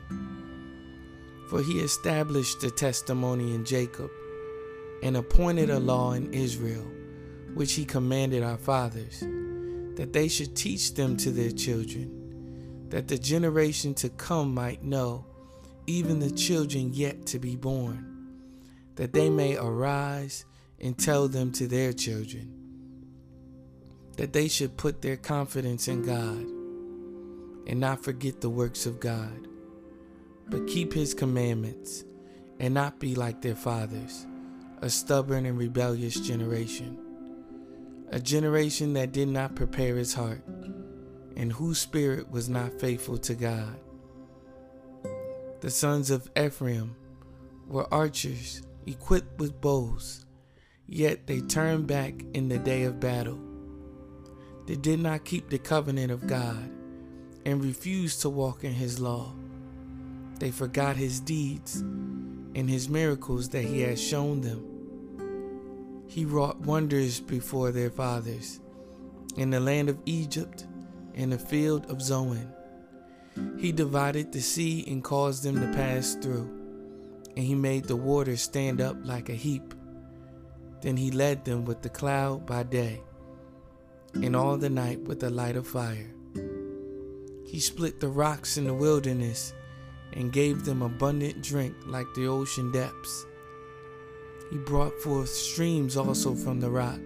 For 1.49 1.61
he 1.61 1.79
established 1.79 2.61
the 2.61 2.71
testimony 2.71 3.55
in 3.55 3.65
Jacob 3.65 4.11
and 5.03 5.15
appointed 5.15 5.69
a 5.69 5.79
law 5.79 6.13
in 6.13 6.33
Israel, 6.33 6.87
which 7.53 7.73
he 7.73 7.85
commanded 7.85 8.41
our 8.41 8.57
fathers, 8.57 9.19
that 9.97 10.13
they 10.13 10.27
should 10.27 10.55
teach 10.55 10.95
them 10.95 11.15
to 11.17 11.29
their 11.29 11.51
children, 11.51 12.87
that 12.89 13.07
the 13.07 13.17
generation 13.19 13.93
to 13.93 14.09
come 14.09 14.51
might 14.51 14.83
know, 14.83 15.25
even 15.85 16.19
the 16.19 16.31
children 16.31 16.91
yet 16.91 17.27
to 17.27 17.37
be 17.37 17.55
born, 17.55 18.31
that 18.95 19.13
they 19.13 19.29
may 19.29 19.55
arise 19.57 20.45
and 20.79 20.97
tell 20.97 21.27
them 21.27 21.51
to 21.51 21.67
their 21.67 21.93
children 21.93 22.63
that 24.17 24.33
they 24.33 24.47
should 24.47 24.77
put 24.77 25.01
their 25.01 25.17
confidence 25.17 25.87
in 25.87 26.03
God 26.03 26.45
and 27.67 27.79
not 27.79 28.03
forget 28.03 28.41
the 28.41 28.49
works 28.49 28.85
of 28.85 28.99
God, 28.99 29.47
but 30.47 30.67
keep 30.67 30.93
His 30.93 31.13
commandments 31.13 32.03
and 32.59 32.73
not 32.73 32.99
be 32.99 33.15
like 33.15 33.41
their 33.41 33.55
fathers, 33.55 34.27
a 34.83 34.89
stubborn 34.89 35.45
and 35.45 35.57
rebellious 35.57 36.19
generation, 36.19 36.97
a 38.11 38.19
generation 38.19 38.91
that 38.91 39.13
did 39.13 39.29
not 39.29 39.55
prepare 39.55 39.97
its 39.97 40.13
heart 40.13 40.43
and 41.37 41.53
whose 41.53 41.79
spirit 41.79 42.29
was 42.29 42.49
not 42.49 42.81
faithful 42.81 43.17
to 43.17 43.33
God. 43.33 43.79
The 45.61 45.69
sons 45.69 46.11
of 46.11 46.29
Ephraim 46.37 46.97
were 47.65 47.91
archers 47.93 48.61
equipped 48.85 49.39
with 49.39 49.61
bows 49.61 50.25
Yet 50.85 51.27
they 51.27 51.39
turned 51.39 51.87
back 51.87 52.13
in 52.33 52.49
the 52.49 52.59
day 52.59 52.83
of 52.83 52.99
battle. 52.99 53.39
They 54.67 54.75
did 54.75 54.99
not 54.99 55.23
keep 55.23 55.49
the 55.49 55.57
covenant 55.57 56.11
of 56.11 56.27
God 56.27 56.69
and 57.45 57.63
refused 57.63 58.21
to 58.21 58.29
walk 58.29 58.65
in 58.65 58.73
his 58.73 58.99
law. 58.99 59.33
They 60.39 60.51
forgot 60.51 60.97
his 60.97 61.21
deeds 61.21 61.77
and 61.77 62.69
his 62.69 62.89
miracles 62.89 63.47
that 63.49 63.63
he 63.63 63.79
had 63.79 63.97
shown 63.97 64.41
them. 64.41 64.72
He 66.07 66.25
wrought 66.25 66.59
wonders 66.61 67.19
before 67.19 67.71
their 67.71 67.89
fathers 67.89 68.59
in 69.37 69.49
the 69.49 69.59
land 69.59 69.89
of 69.89 69.99
Egypt 70.05 70.67
in 71.13 71.29
the 71.29 71.39
field 71.39 71.89
of 71.89 72.01
Zoan. 72.01 72.51
He 73.57 73.71
divided 73.71 74.31
the 74.31 74.41
sea 74.41 74.83
and 74.87 75.03
caused 75.03 75.43
them 75.43 75.59
to 75.59 75.75
pass 75.75 76.15
through, 76.15 76.49
and 77.35 77.45
he 77.45 77.55
made 77.55 77.85
the 77.85 77.95
waters 77.95 78.41
stand 78.41 78.79
up 78.79 78.97
like 79.03 79.29
a 79.29 79.33
heap. 79.33 79.73
Then 80.81 80.97
he 80.97 81.11
led 81.11 81.45
them 81.45 81.65
with 81.65 81.81
the 81.81 81.89
cloud 81.89 82.45
by 82.45 82.63
day, 82.63 83.01
and 84.13 84.35
all 84.35 84.57
the 84.57 84.69
night 84.69 85.01
with 85.01 85.19
the 85.19 85.29
light 85.29 85.55
of 85.55 85.67
fire. 85.67 86.13
He 87.45 87.59
split 87.59 87.99
the 87.99 88.09
rocks 88.09 88.57
in 88.57 88.65
the 88.65 88.73
wilderness 88.73 89.53
and 90.13 90.33
gave 90.33 90.63
them 90.63 90.81
abundant 90.81 91.41
drink 91.41 91.75
like 91.85 92.07
the 92.15 92.27
ocean 92.27 92.71
depths. 92.71 93.25
He 94.53 94.59
brought 94.59 94.93
forth 95.01 95.29
streams 95.29 95.97
also 95.97 96.35
from 96.35 96.59
the 96.59 96.69
rock 96.69 96.99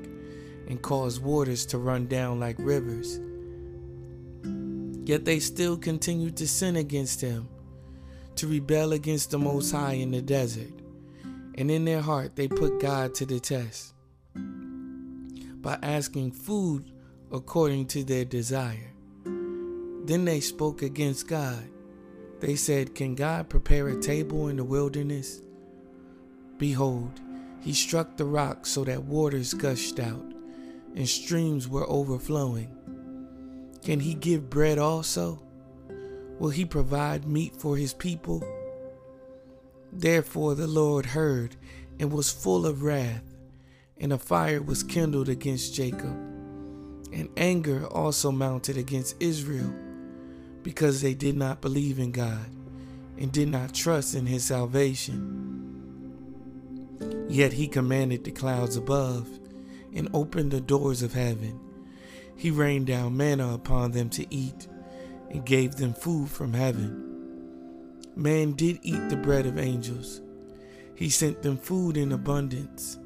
and 0.68 0.82
caused 0.82 1.24
waters 1.24 1.66
to 1.68 1.78
run 1.78 2.08
down 2.08 2.42
like 2.42 2.58
rivers. 2.60 3.22
Yet 5.06 5.24
they 5.24 5.40
still 5.40 5.78
continued 5.78 6.36
to 6.36 6.46
sin 6.46 6.76
against 6.76 7.22
him, 7.22 7.48
to 8.36 8.50
rebel 8.50 8.92
against 8.92 9.32
the 9.32 9.40
Most 9.40 9.72
High 9.72 9.94
in 9.94 10.12
the 10.12 10.22
desert 10.22 10.74
and 11.56 11.72
in 11.72 11.86
their 11.86 12.02
heart 12.02 12.36
they 12.36 12.50
put 12.50 12.82
God 12.82 13.16
to 13.16 13.26
the 13.26 13.40
test 13.40 13.94
by 15.62 15.80
asking 15.82 16.32
food 16.32 16.92
according 17.32 17.86
to 17.88 18.04
their 18.04 18.26
desire. 18.26 18.92
Then 19.24 20.26
they 20.26 20.42
spoke 20.42 20.82
against 20.82 21.30
God. 21.30 21.64
They 22.42 22.58
said, 22.58 22.94
Can 22.94 23.16
God 23.16 23.48
prepare 23.48 23.88
a 23.88 24.02
table 24.02 24.50
in 24.50 24.58
the 24.58 24.66
wilderness? 24.66 25.42
Behold, 26.58 27.22
he 27.62 27.74
struck 27.74 28.18
the 28.18 28.26
rock 28.26 28.66
so 28.66 28.84
that 28.84 29.04
waters 29.04 29.54
gushed 29.54 30.00
out 30.00 30.26
and 30.96 31.08
streams 31.08 31.68
were 31.68 31.90
overflowing. 31.90 32.76
Can 33.84 34.00
he 34.00 34.14
give 34.14 34.50
bread 34.50 34.78
also? 34.80 35.42
Will 36.40 36.50
he 36.50 36.66
provide 36.66 37.28
meat 37.28 37.56
for 37.56 37.78
his 37.78 37.94
people? 37.94 38.44
Therefore 39.92 40.56
the 40.56 40.68
Lord 40.68 41.08
heard 41.08 41.56
and 42.00 42.12
was 42.12 42.32
full 42.32 42.66
of 42.66 42.84
wrath, 42.84 43.24
and 44.00 44.14
a 44.14 44.18
fire 44.18 44.62
was 44.62 44.84
kindled 44.84 45.30
against 45.30 45.74
Jacob. 45.74 46.16
And 47.14 47.30
anger 47.38 47.88
also 47.88 48.32
mounted 48.32 48.78
against 48.78 49.16
Israel, 49.20 49.74
because 50.62 51.02
they 51.02 51.14
did 51.14 51.38
not 51.38 51.62
believe 51.62 51.98
in 51.98 52.12
God 52.12 52.50
and 53.18 53.32
did 53.32 53.50
not 53.50 53.74
trust 53.74 54.14
in 54.14 54.26
his 54.26 54.44
salvation. 54.44 55.67
Yet 57.30 57.54
he 57.54 57.68
commanded 57.68 58.24
the 58.24 58.32
clouds 58.32 58.76
above 58.78 59.28
and 59.94 60.10
opened 60.14 60.52
the 60.52 60.62
doors 60.62 61.02
of 61.02 61.14
heaven. 61.14 61.60
He 62.36 62.52
rained 62.52 62.88
down 62.88 63.18
manna 63.18 63.54
upon 63.54 63.92
them 63.92 64.10
to 64.12 64.26
eat 64.34 64.68
and 65.30 65.46
gave 65.46 65.76
them 65.76 65.94
food 65.94 66.30
from 66.30 66.54
heaven. 66.54 67.04
Man 68.16 68.54
did 68.54 68.80
eat 68.82 69.10
the 69.10 69.18
bread 69.18 69.46
of 69.46 69.60
angels. 69.60 70.22
He 70.96 71.10
sent 71.10 71.42
them 71.42 71.58
food 71.58 71.98
in 71.98 72.12
abundance. 72.12 72.98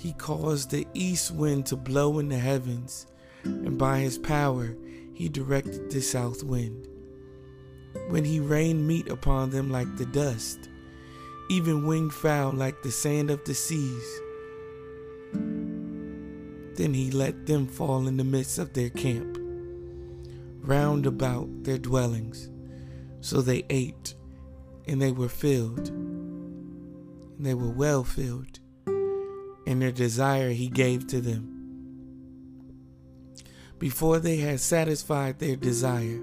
he 0.00 0.14
caused 0.14 0.70
the 0.70 0.86
east 0.94 1.30
wind 1.30 1.66
to 1.66 1.76
blow 1.76 2.18
in 2.20 2.30
the 2.30 2.38
heavens, 2.38 3.06
and 3.44 3.76
by 3.76 3.98
his 3.98 4.16
power 4.16 4.74
he 5.12 5.28
directed 5.28 5.90
the 5.90 6.00
south 6.00 6.42
wind. 6.42 6.88
When 8.08 8.24
he 8.24 8.40
rained 8.40 8.86
meat 8.88 9.08
upon 9.08 9.50
them 9.50 9.70
like 9.70 9.94
the 9.98 10.06
dust, 10.06 10.69
even 11.50 11.84
winged 11.84 12.14
fowl 12.14 12.52
like 12.52 12.80
the 12.80 12.92
sand 12.92 13.28
of 13.28 13.44
the 13.44 13.52
seas. 13.52 14.20
Then 15.32 16.94
he 16.94 17.10
let 17.10 17.46
them 17.46 17.66
fall 17.66 18.06
in 18.06 18.16
the 18.16 18.22
midst 18.22 18.60
of 18.60 18.72
their 18.72 18.88
camp, 18.88 19.36
round 20.60 21.06
about 21.06 21.64
their 21.64 21.76
dwellings. 21.76 22.48
So 23.20 23.40
they 23.40 23.64
ate, 23.68 24.14
and 24.86 25.02
they 25.02 25.10
were 25.10 25.28
filled, 25.28 25.88
and 25.88 27.44
they 27.44 27.54
were 27.54 27.72
well 27.72 28.04
filled, 28.04 28.60
and 28.86 29.82
their 29.82 29.90
desire 29.90 30.50
he 30.50 30.68
gave 30.68 31.08
to 31.08 31.20
them. 31.20 31.56
Before 33.80 34.20
they 34.20 34.36
had 34.36 34.60
satisfied 34.60 35.40
their 35.40 35.56
desire, 35.56 36.20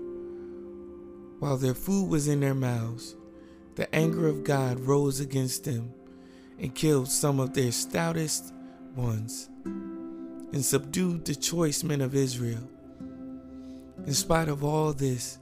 while 1.40 1.58
their 1.58 1.74
food 1.74 2.08
was 2.10 2.30
in 2.30 2.40
their 2.40 2.56
mouths, 2.56 3.18
the 3.78 3.94
anger 3.94 4.28
of 4.28 4.44
God 4.44 4.80
rose 4.80 5.20
against 5.20 5.64
them 5.64 5.94
and 6.60 6.74
killed 6.74 7.08
some 7.08 7.40
of 7.40 7.54
their 7.54 7.72
stoutest 7.72 8.52
ones 8.96 9.50
and 9.66 10.66
subdued 10.66 11.26
the 11.26 11.36
choice 11.36 11.84
men 11.84 12.02
of 12.02 12.16
Israel. 12.16 12.68
In 14.08 14.16
spite 14.16 14.50
of 14.50 14.64
all 14.64 14.94
this, 14.94 15.38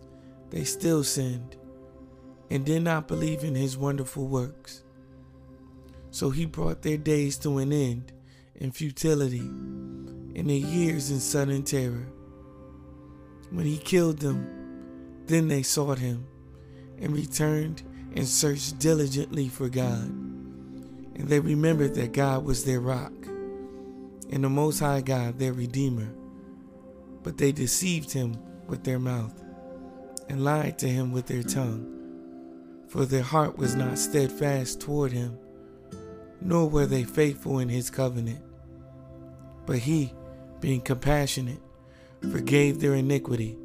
they 0.50 0.66
still 0.66 1.02
sinned 1.02 1.56
and 2.50 2.66
did 2.66 2.82
not 2.82 3.08
believe 3.08 3.46
in 3.46 3.56
his 3.56 3.78
wonderful 3.78 4.28
works. 4.28 4.84
So 6.12 6.30
he 6.30 6.46
brought 6.46 6.82
their 6.82 6.98
days 6.98 7.38
to 7.38 7.60
an 7.60 7.72
end 7.72 8.12
in 8.56 8.74
futility 8.74 9.40
and 9.40 10.50
their 10.50 10.58
years 10.58 11.10
in 11.10 11.22
sudden 11.22 11.64
terror. 11.64 12.08
When 13.50 13.66
he 13.66 13.78
killed 13.78 14.20
them, 14.20 15.24
then 15.26 15.48
they 15.48 15.64
sought 15.64 16.00
him 16.00 16.28
and 17.00 17.14
returned 17.14 17.84
and 18.16 18.28
searched 18.28 18.80
diligently 18.80 19.50
for 19.50 19.70
God. 19.70 20.10
And 21.16 21.28
they 21.28 21.40
remembered 21.40 21.96
that 21.96 22.14
God 22.14 22.46
was 22.46 22.64
their 22.64 22.80
rock 22.80 23.14
and 24.32 24.44
the 24.44 24.50
Most 24.50 24.80
High 24.80 25.02
God 25.02 25.40
their 25.40 25.54
Redeemer. 25.54 26.10
But 27.24 27.38
they 27.38 27.52
deceived 27.52 28.12
him 28.12 28.38
with 28.68 28.84
their 28.84 29.00
mouth 29.00 29.34
and 30.30 30.44
lied 30.44 30.80
to 30.80 30.88
him 30.88 31.12
with 31.12 31.28
their 31.28 31.44
tongue. 31.44 31.92
For 32.88 33.06
their 33.06 33.24
heart 33.24 33.58
was 33.58 33.76
not 33.76 33.98
steadfast 33.98 34.80
toward 34.80 35.12
him, 35.12 35.38
nor 36.42 36.70
were 36.70 36.86
they 36.86 37.04
faithful 37.04 37.60
in 37.60 37.70
his 37.70 37.90
covenant. 37.90 38.44
But 39.66 39.80
he, 39.80 40.14
being 40.62 40.82
compassionate, 40.82 41.62
forgave 42.22 42.80
their 42.80 42.94
iniquity 42.94 43.58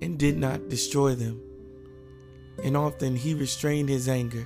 and 0.00 0.18
did 0.18 0.38
not 0.38 0.68
destroy 0.68 1.14
them. 1.14 1.42
And 2.62 2.76
often 2.76 3.16
he 3.16 3.34
restrained 3.34 3.88
his 3.88 4.08
anger 4.08 4.44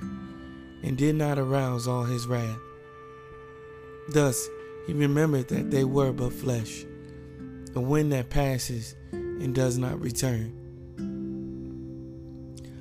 and 0.83 0.97
did 0.97 1.15
not 1.15 1.37
arouse 1.39 1.87
all 1.87 2.03
his 2.03 2.27
wrath. 2.27 2.59
Thus 4.09 4.47
he 4.87 4.93
remembered 4.93 5.47
that 5.49 5.71
they 5.71 5.83
were 5.83 6.11
but 6.11 6.31
flesh, 6.31 6.85
a 7.75 7.81
wind 7.81 8.11
that 8.13 8.29
passes 8.29 8.95
and 9.11 9.53
does 9.53 9.77
not 9.77 9.99
return. 9.99 10.61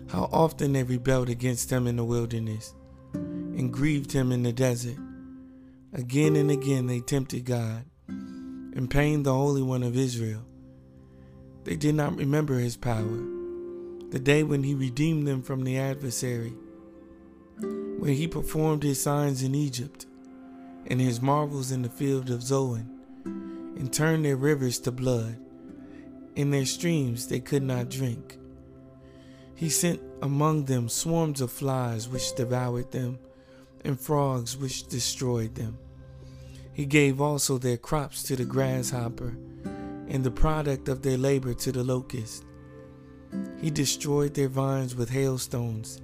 How 0.08 0.28
often 0.32 0.72
they 0.72 0.84
rebelled 0.84 1.28
against 1.28 1.70
him 1.70 1.86
in 1.86 1.96
the 1.96 2.04
wilderness 2.04 2.74
and 3.14 3.72
grieved 3.72 4.12
him 4.12 4.30
in 4.30 4.42
the 4.42 4.52
desert. 4.52 4.98
Again 5.92 6.36
and 6.36 6.50
again 6.50 6.86
they 6.86 7.00
tempted 7.00 7.44
God 7.44 7.84
and 8.08 8.90
pained 8.90 9.26
the 9.26 9.32
Holy 9.32 9.62
One 9.62 9.82
of 9.82 9.96
Israel. 9.96 10.42
They 11.64 11.76
did 11.76 11.94
not 11.94 12.16
remember 12.16 12.58
his 12.58 12.76
power, 12.76 13.33
the 14.14 14.20
day 14.20 14.44
when 14.44 14.62
he 14.62 14.76
redeemed 14.76 15.26
them 15.26 15.42
from 15.42 15.64
the 15.64 15.76
adversary, 15.76 16.52
when 17.58 18.14
he 18.14 18.28
performed 18.28 18.80
his 18.80 19.02
signs 19.02 19.42
in 19.42 19.56
Egypt 19.56 20.06
and 20.86 21.00
his 21.00 21.20
marvels 21.20 21.72
in 21.72 21.82
the 21.82 21.88
field 21.88 22.30
of 22.30 22.40
Zoan, 22.40 22.88
and 23.24 23.92
turned 23.92 24.24
their 24.24 24.36
rivers 24.36 24.78
to 24.78 24.92
blood. 24.92 25.36
and 26.36 26.54
their 26.54 26.64
streams 26.64 27.26
they 27.26 27.40
could 27.40 27.64
not 27.64 27.90
drink. 27.90 28.38
He 29.56 29.68
sent 29.68 30.00
among 30.22 30.66
them 30.66 30.88
swarms 30.88 31.40
of 31.40 31.50
flies 31.50 32.08
which 32.08 32.36
devoured 32.36 32.92
them, 32.92 33.18
and 33.84 34.00
frogs 34.00 34.56
which 34.56 34.86
destroyed 34.86 35.56
them. 35.56 35.76
He 36.72 36.86
gave 36.86 37.20
also 37.20 37.58
their 37.58 37.78
crops 37.78 38.22
to 38.24 38.36
the 38.36 38.44
grasshopper, 38.44 39.36
and 40.06 40.22
the 40.22 40.30
product 40.30 40.88
of 40.88 41.02
their 41.02 41.18
labor 41.18 41.54
to 41.54 41.72
the 41.72 41.82
locust. 41.82 42.44
He 43.60 43.70
destroyed 43.70 44.34
their 44.34 44.48
vines 44.48 44.94
with 44.94 45.10
hailstones, 45.10 46.00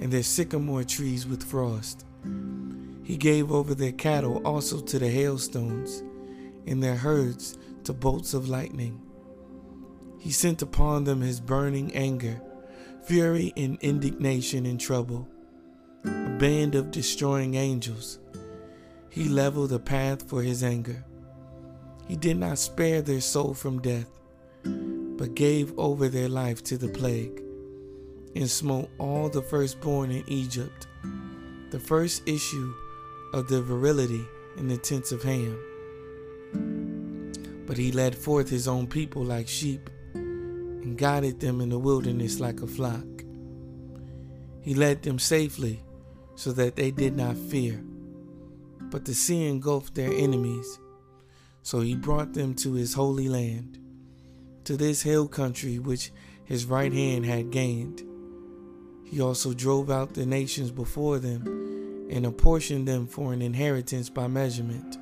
and 0.00 0.12
their 0.12 0.22
sycamore 0.22 0.84
trees 0.84 1.26
with 1.26 1.42
frost. 1.42 2.04
He 3.02 3.16
gave 3.16 3.52
over 3.52 3.74
their 3.74 3.92
cattle 3.92 4.40
also 4.44 4.80
to 4.80 4.98
the 4.98 5.10
hailstones, 5.10 6.02
and 6.66 6.82
their 6.82 6.96
herds 6.96 7.58
to 7.84 7.92
bolts 7.92 8.32
of 8.32 8.48
lightning. 8.48 9.00
He 10.18 10.30
sent 10.30 10.62
upon 10.62 11.04
them 11.04 11.20
his 11.20 11.40
burning 11.40 11.94
anger, 11.94 12.40
fury 13.04 13.52
and 13.56 13.76
indignation 13.82 14.64
and 14.64 14.80
trouble, 14.80 15.28
a 16.04 16.36
band 16.38 16.74
of 16.74 16.90
destroying 16.90 17.54
angels. 17.56 18.18
He 19.10 19.28
leveled 19.28 19.72
a 19.72 19.78
path 19.78 20.28
for 20.28 20.42
his 20.42 20.64
anger. 20.64 21.04
He 22.08 22.16
did 22.16 22.38
not 22.38 22.58
spare 22.58 23.02
their 23.02 23.20
soul 23.20 23.52
from 23.52 23.82
death, 23.82 24.10
but 25.16 25.34
gave 25.34 25.76
over 25.78 26.08
their 26.08 26.28
life 26.28 26.62
to 26.64 26.76
the 26.76 26.88
plague, 26.88 27.42
and 28.34 28.50
smote 28.50 28.90
all 28.98 29.28
the 29.28 29.42
firstborn 29.42 30.10
in 30.10 30.24
Egypt, 30.26 30.86
the 31.70 31.78
first 31.78 32.22
issue 32.26 32.74
of 33.32 33.48
the 33.48 33.62
virility 33.62 34.24
in 34.56 34.68
the 34.68 34.76
tents 34.76 35.12
of 35.12 35.22
Ham. 35.22 35.58
But 37.66 37.76
he 37.76 37.92
led 37.92 38.14
forth 38.14 38.48
his 38.48 38.68
own 38.68 38.86
people 38.86 39.24
like 39.24 39.48
sheep 39.48 39.88
and 40.14 40.98
guided 40.98 41.40
them 41.40 41.60
in 41.60 41.70
the 41.70 41.78
wilderness 41.78 42.40
like 42.40 42.60
a 42.60 42.66
flock. 42.66 43.04
He 44.60 44.74
led 44.74 45.02
them 45.02 45.18
safely 45.18 45.82
so 46.36 46.52
that 46.52 46.76
they 46.76 46.90
did 46.90 47.16
not 47.16 47.36
fear. 47.36 47.82
But 48.90 49.04
the 49.04 49.14
sea 49.14 49.46
engulfed 49.46 49.94
their 49.94 50.12
enemies. 50.12 50.78
So 51.62 51.80
he 51.80 51.94
brought 51.94 52.34
them 52.34 52.54
to 52.56 52.74
his 52.74 52.94
holy 52.94 53.28
land, 53.28 53.78
to 54.64 54.76
this 54.76 55.02
hill 55.02 55.28
country 55.28 55.78
which 55.78 56.10
his 56.44 56.66
right 56.66 56.92
hand 56.92 57.26
had 57.26 57.50
gained. 57.50 58.02
He 59.04 59.20
also 59.20 59.54
drove 59.54 59.90
out 59.90 60.14
the 60.14 60.26
nations 60.26 60.70
before 60.70 61.18
them 61.18 62.08
and 62.10 62.26
apportioned 62.26 62.86
them 62.86 63.06
for 63.06 63.32
an 63.32 63.42
inheritance 63.42 64.10
by 64.10 64.26
measurement, 64.26 64.98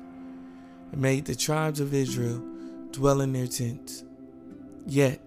and 0.91 1.01
made 1.01 1.25
the 1.25 1.35
tribes 1.35 1.79
of 1.79 1.93
Israel 1.93 2.41
dwell 2.91 3.21
in 3.21 3.33
their 3.33 3.47
tents. 3.47 4.03
Yet 4.85 5.21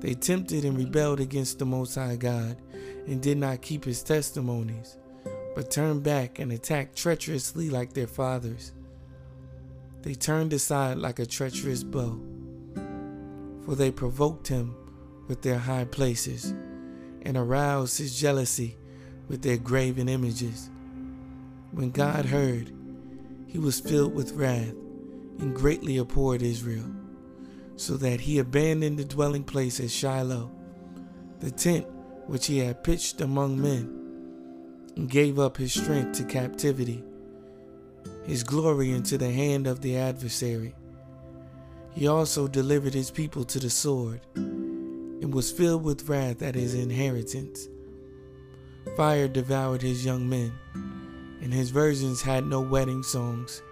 they 0.00 0.14
tempted 0.14 0.64
and 0.64 0.76
rebelled 0.76 1.20
against 1.20 1.58
the 1.58 1.66
Most 1.66 1.94
High 1.94 2.16
God, 2.16 2.56
and 3.06 3.22
did 3.22 3.38
not 3.38 3.62
keep 3.62 3.84
his 3.84 4.02
testimonies, 4.02 4.96
but 5.54 5.70
turned 5.70 6.02
back 6.02 6.38
and 6.38 6.52
attacked 6.52 6.96
treacherously 6.96 7.70
like 7.70 7.92
their 7.92 8.06
fathers. 8.06 8.72
They 10.02 10.14
turned 10.14 10.52
aside 10.52 10.98
like 10.98 11.18
a 11.18 11.26
treacherous 11.26 11.82
bow, 11.82 12.20
for 13.64 13.74
they 13.74 13.90
provoked 13.90 14.48
him 14.48 14.74
with 15.28 15.42
their 15.42 15.58
high 15.58 15.84
places, 15.84 16.54
and 17.22 17.36
aroused 17.36 17.98
his 17.98 18.18
jealousy 18.18 18.76
with 19.28 19.42
their 19.42 19.56
graven 19.56 20.08
images. 20.08 20.68
When 21.70 21.90
God 21.90 22.26
heard, 22.26 22.72
he 23.46 23.58
was 23.58 23.80
filled 23.80 24.14
with 24.14 24.32
wrath 24.32 24.74
and 25.38 25.54
greatly 25.54 25.96
abhorred 25.98 26.42
Israel, 26.42 26.90
so 27.76 27.96
that 27.96 28.20
he 28.20 28.38
abandoned 28.38 28.98
the 28.98 29.04
dwelling 29.04 29.44
place 29.44 29.80
at 29.80 29.90
Shiloh, 29.90 30.50
the 31.40 31.50
tent 31.50 31.86
which 32.26 32.46
he 32.46 32.58
had 32.58 32.84
pitched 32.84 33.20
among 33.20 33.60
men, 33.60 33.98
and 34.96 35.08
gave 35.08 35.38
up 35.38 35.56
his 35.56 35.72
strength 35.72 36.18
to 36.18 36.24
captivity, 36.24 37.02
his 38.24 38.42
glory 38.42 38.90
into 38.92 39.16
the 39.16 39.30
hand 39.30 39.66
of 39.66 39.80
the 39.80 39.96
adversary. 39.96 40.74
He 41.94 42.06
also 42.06 42.48
delivered 42.48 42.94
his 42.94 43.10
people 43.10 43.44
to 43.44 43.58
the 43.58 43.70
sword, 43.70 44.20
and 44.34 45.32
was 45.32 45.52
filled 45.52 45.84
with 45.84 46.08
wrath 46.08 46.42
at 46.42 46.54
his 46.54 46.74
inheritance. 46.74 47.68
Fire 48.96 49.28
devoured 49.28 49.82
his 49.82 50.04
young 50.04 50.28
men 50.28 50.52
and 51.42 51.52
his 51.52 51.70
virgins 51.70 52.22
had 52.22 52.46
no 52.46 52.60
wedding 52.60 53.02
songs. 53.02 53.62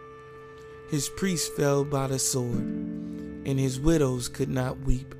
His 0.91 1.09
priests 1.09 1.49
fell 1.57 1.85
by 1.85 2.09
the 2.09 2.19
sword, 2.19 2.57
and 2.57 3.59
his 3.61 3.79
widows 3.79 4.29
could 4.29 4.49
not 4.49 4.81
weep. 4.81 5.15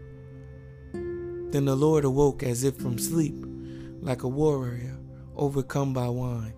Then 0.93 1.65
the 1.65 1.77
Lord 1.77 2.05
awoke 2.05 2.43
as 2.43 2.65
if 2.65 2.77
from 2.77 2.99
sleep, 2.99 3.37
like 4.01 4.25
a 4.25 4.29
warrior 4.29 4.99
overcome 5.37 5.95
by 5.95 6.09
wine. 6.09 6.55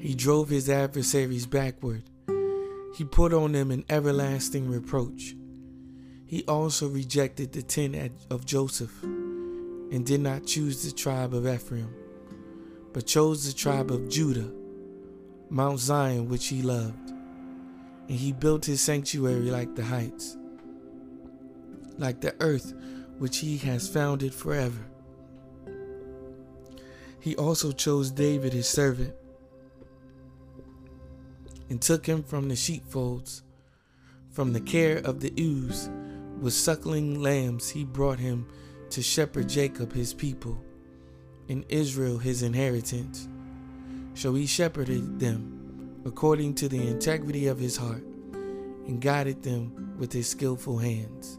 He 0.00 0.14
drove 0.14 0.48
his 0.48 0.70
adversaries 0.70 1.46
backward. 1.46 2.02
He 2.94 3.04
put 3.04 3.32
on 3.32 3.52
them 3.52 3.70
an 3.70 3.84
everlasting 3.88 4.68
reproach. 4.68 5.34
He 6.26 6.44
also 6.44 6.88
rejected 6.88 7.52
the 7.52 7.62
tent 7.62 8.12
of 8.30 8.44
Joseph 8.44 9.02
and 9.02 10.04
did 10.04 10.20
not 10.20 10.46
choose 10.46 10.82
the 10.82 10.92
tribe 10.92 11.34
of 11.34 11.46
Ephraim, 11.46 11.94
but 12.92 13.06
chose 13.06 13.46
the 13.46 13.52
tribe 13.52 13.90
of 13.90 14.08
Judah, 14.08 14.50
Mount 15.48 15.78
Zion, 15.78 16.28
which 16.28 16.48
he 16.48 16.62
loved. 16.62 17.10
And 18.08 18.18
he 18.18 18.32
built 18.32 18.66
his 18.66 18.80
sanctuary 18.80 19.50
like 19.50 19.74
the 19.74 19.84
heights, 19.84 20.36
like 21.98 22.20
the 22.20 22.34
earth 22.40 22.74
which 23.18 23.38
he 23.38 23.56
has 23.58 23.88
founded 23.88 24.34
forever. 24.34 24.84
He 27.20 27.36
also 27.36 27.72
chose 27.72 28.10
David 28.10 28.52
his 28.52 28.66
servant 28.66 29.14
and 31.72 31.80
took 31.80 32.04
him 32.04 32.22
from 32.22 32.50
the 32.50 32.54
sheepfolds, 32.54 33.42
from 34.30 34.52
the 34.52 34.60
care 34.60 34.98
of 34.98 35.20
the 35.20 35.32
ewes. 35.36 35.88
With 36.38 36.52
suckling 36.52 37.22
lambs 37.22 37.70
he 37.70 37.82
brought 37.82 38.18
him 38.18 38.46
to 38.90 39.00
shepherd 39.00 39.48
Jacob 39.48 39.90
his 39.90 40.12
people, 40.12 40.62
and 41.48 41.64
Israel 41.70 42.18
his 42.18 42.42
inheritance. 42.42 43.26
So 44.12 44.34
he 44.34 44.44
shepherded 44.44 45.18
them 45.18 46.02
according 46.04 46.56
to 46.56 46.68
the 46.68 46.88
integrity 46.88 47.46
of 47.46 47.58
his 47.58 47.78
heart, 47.78 48.04
and 48.86 49.00
guided 49.00 49.42
them 49.42 49.96
with 49.98 50.12
his 50.12 50.28
skillful 50.28 50.76
hands. 50.76 51.38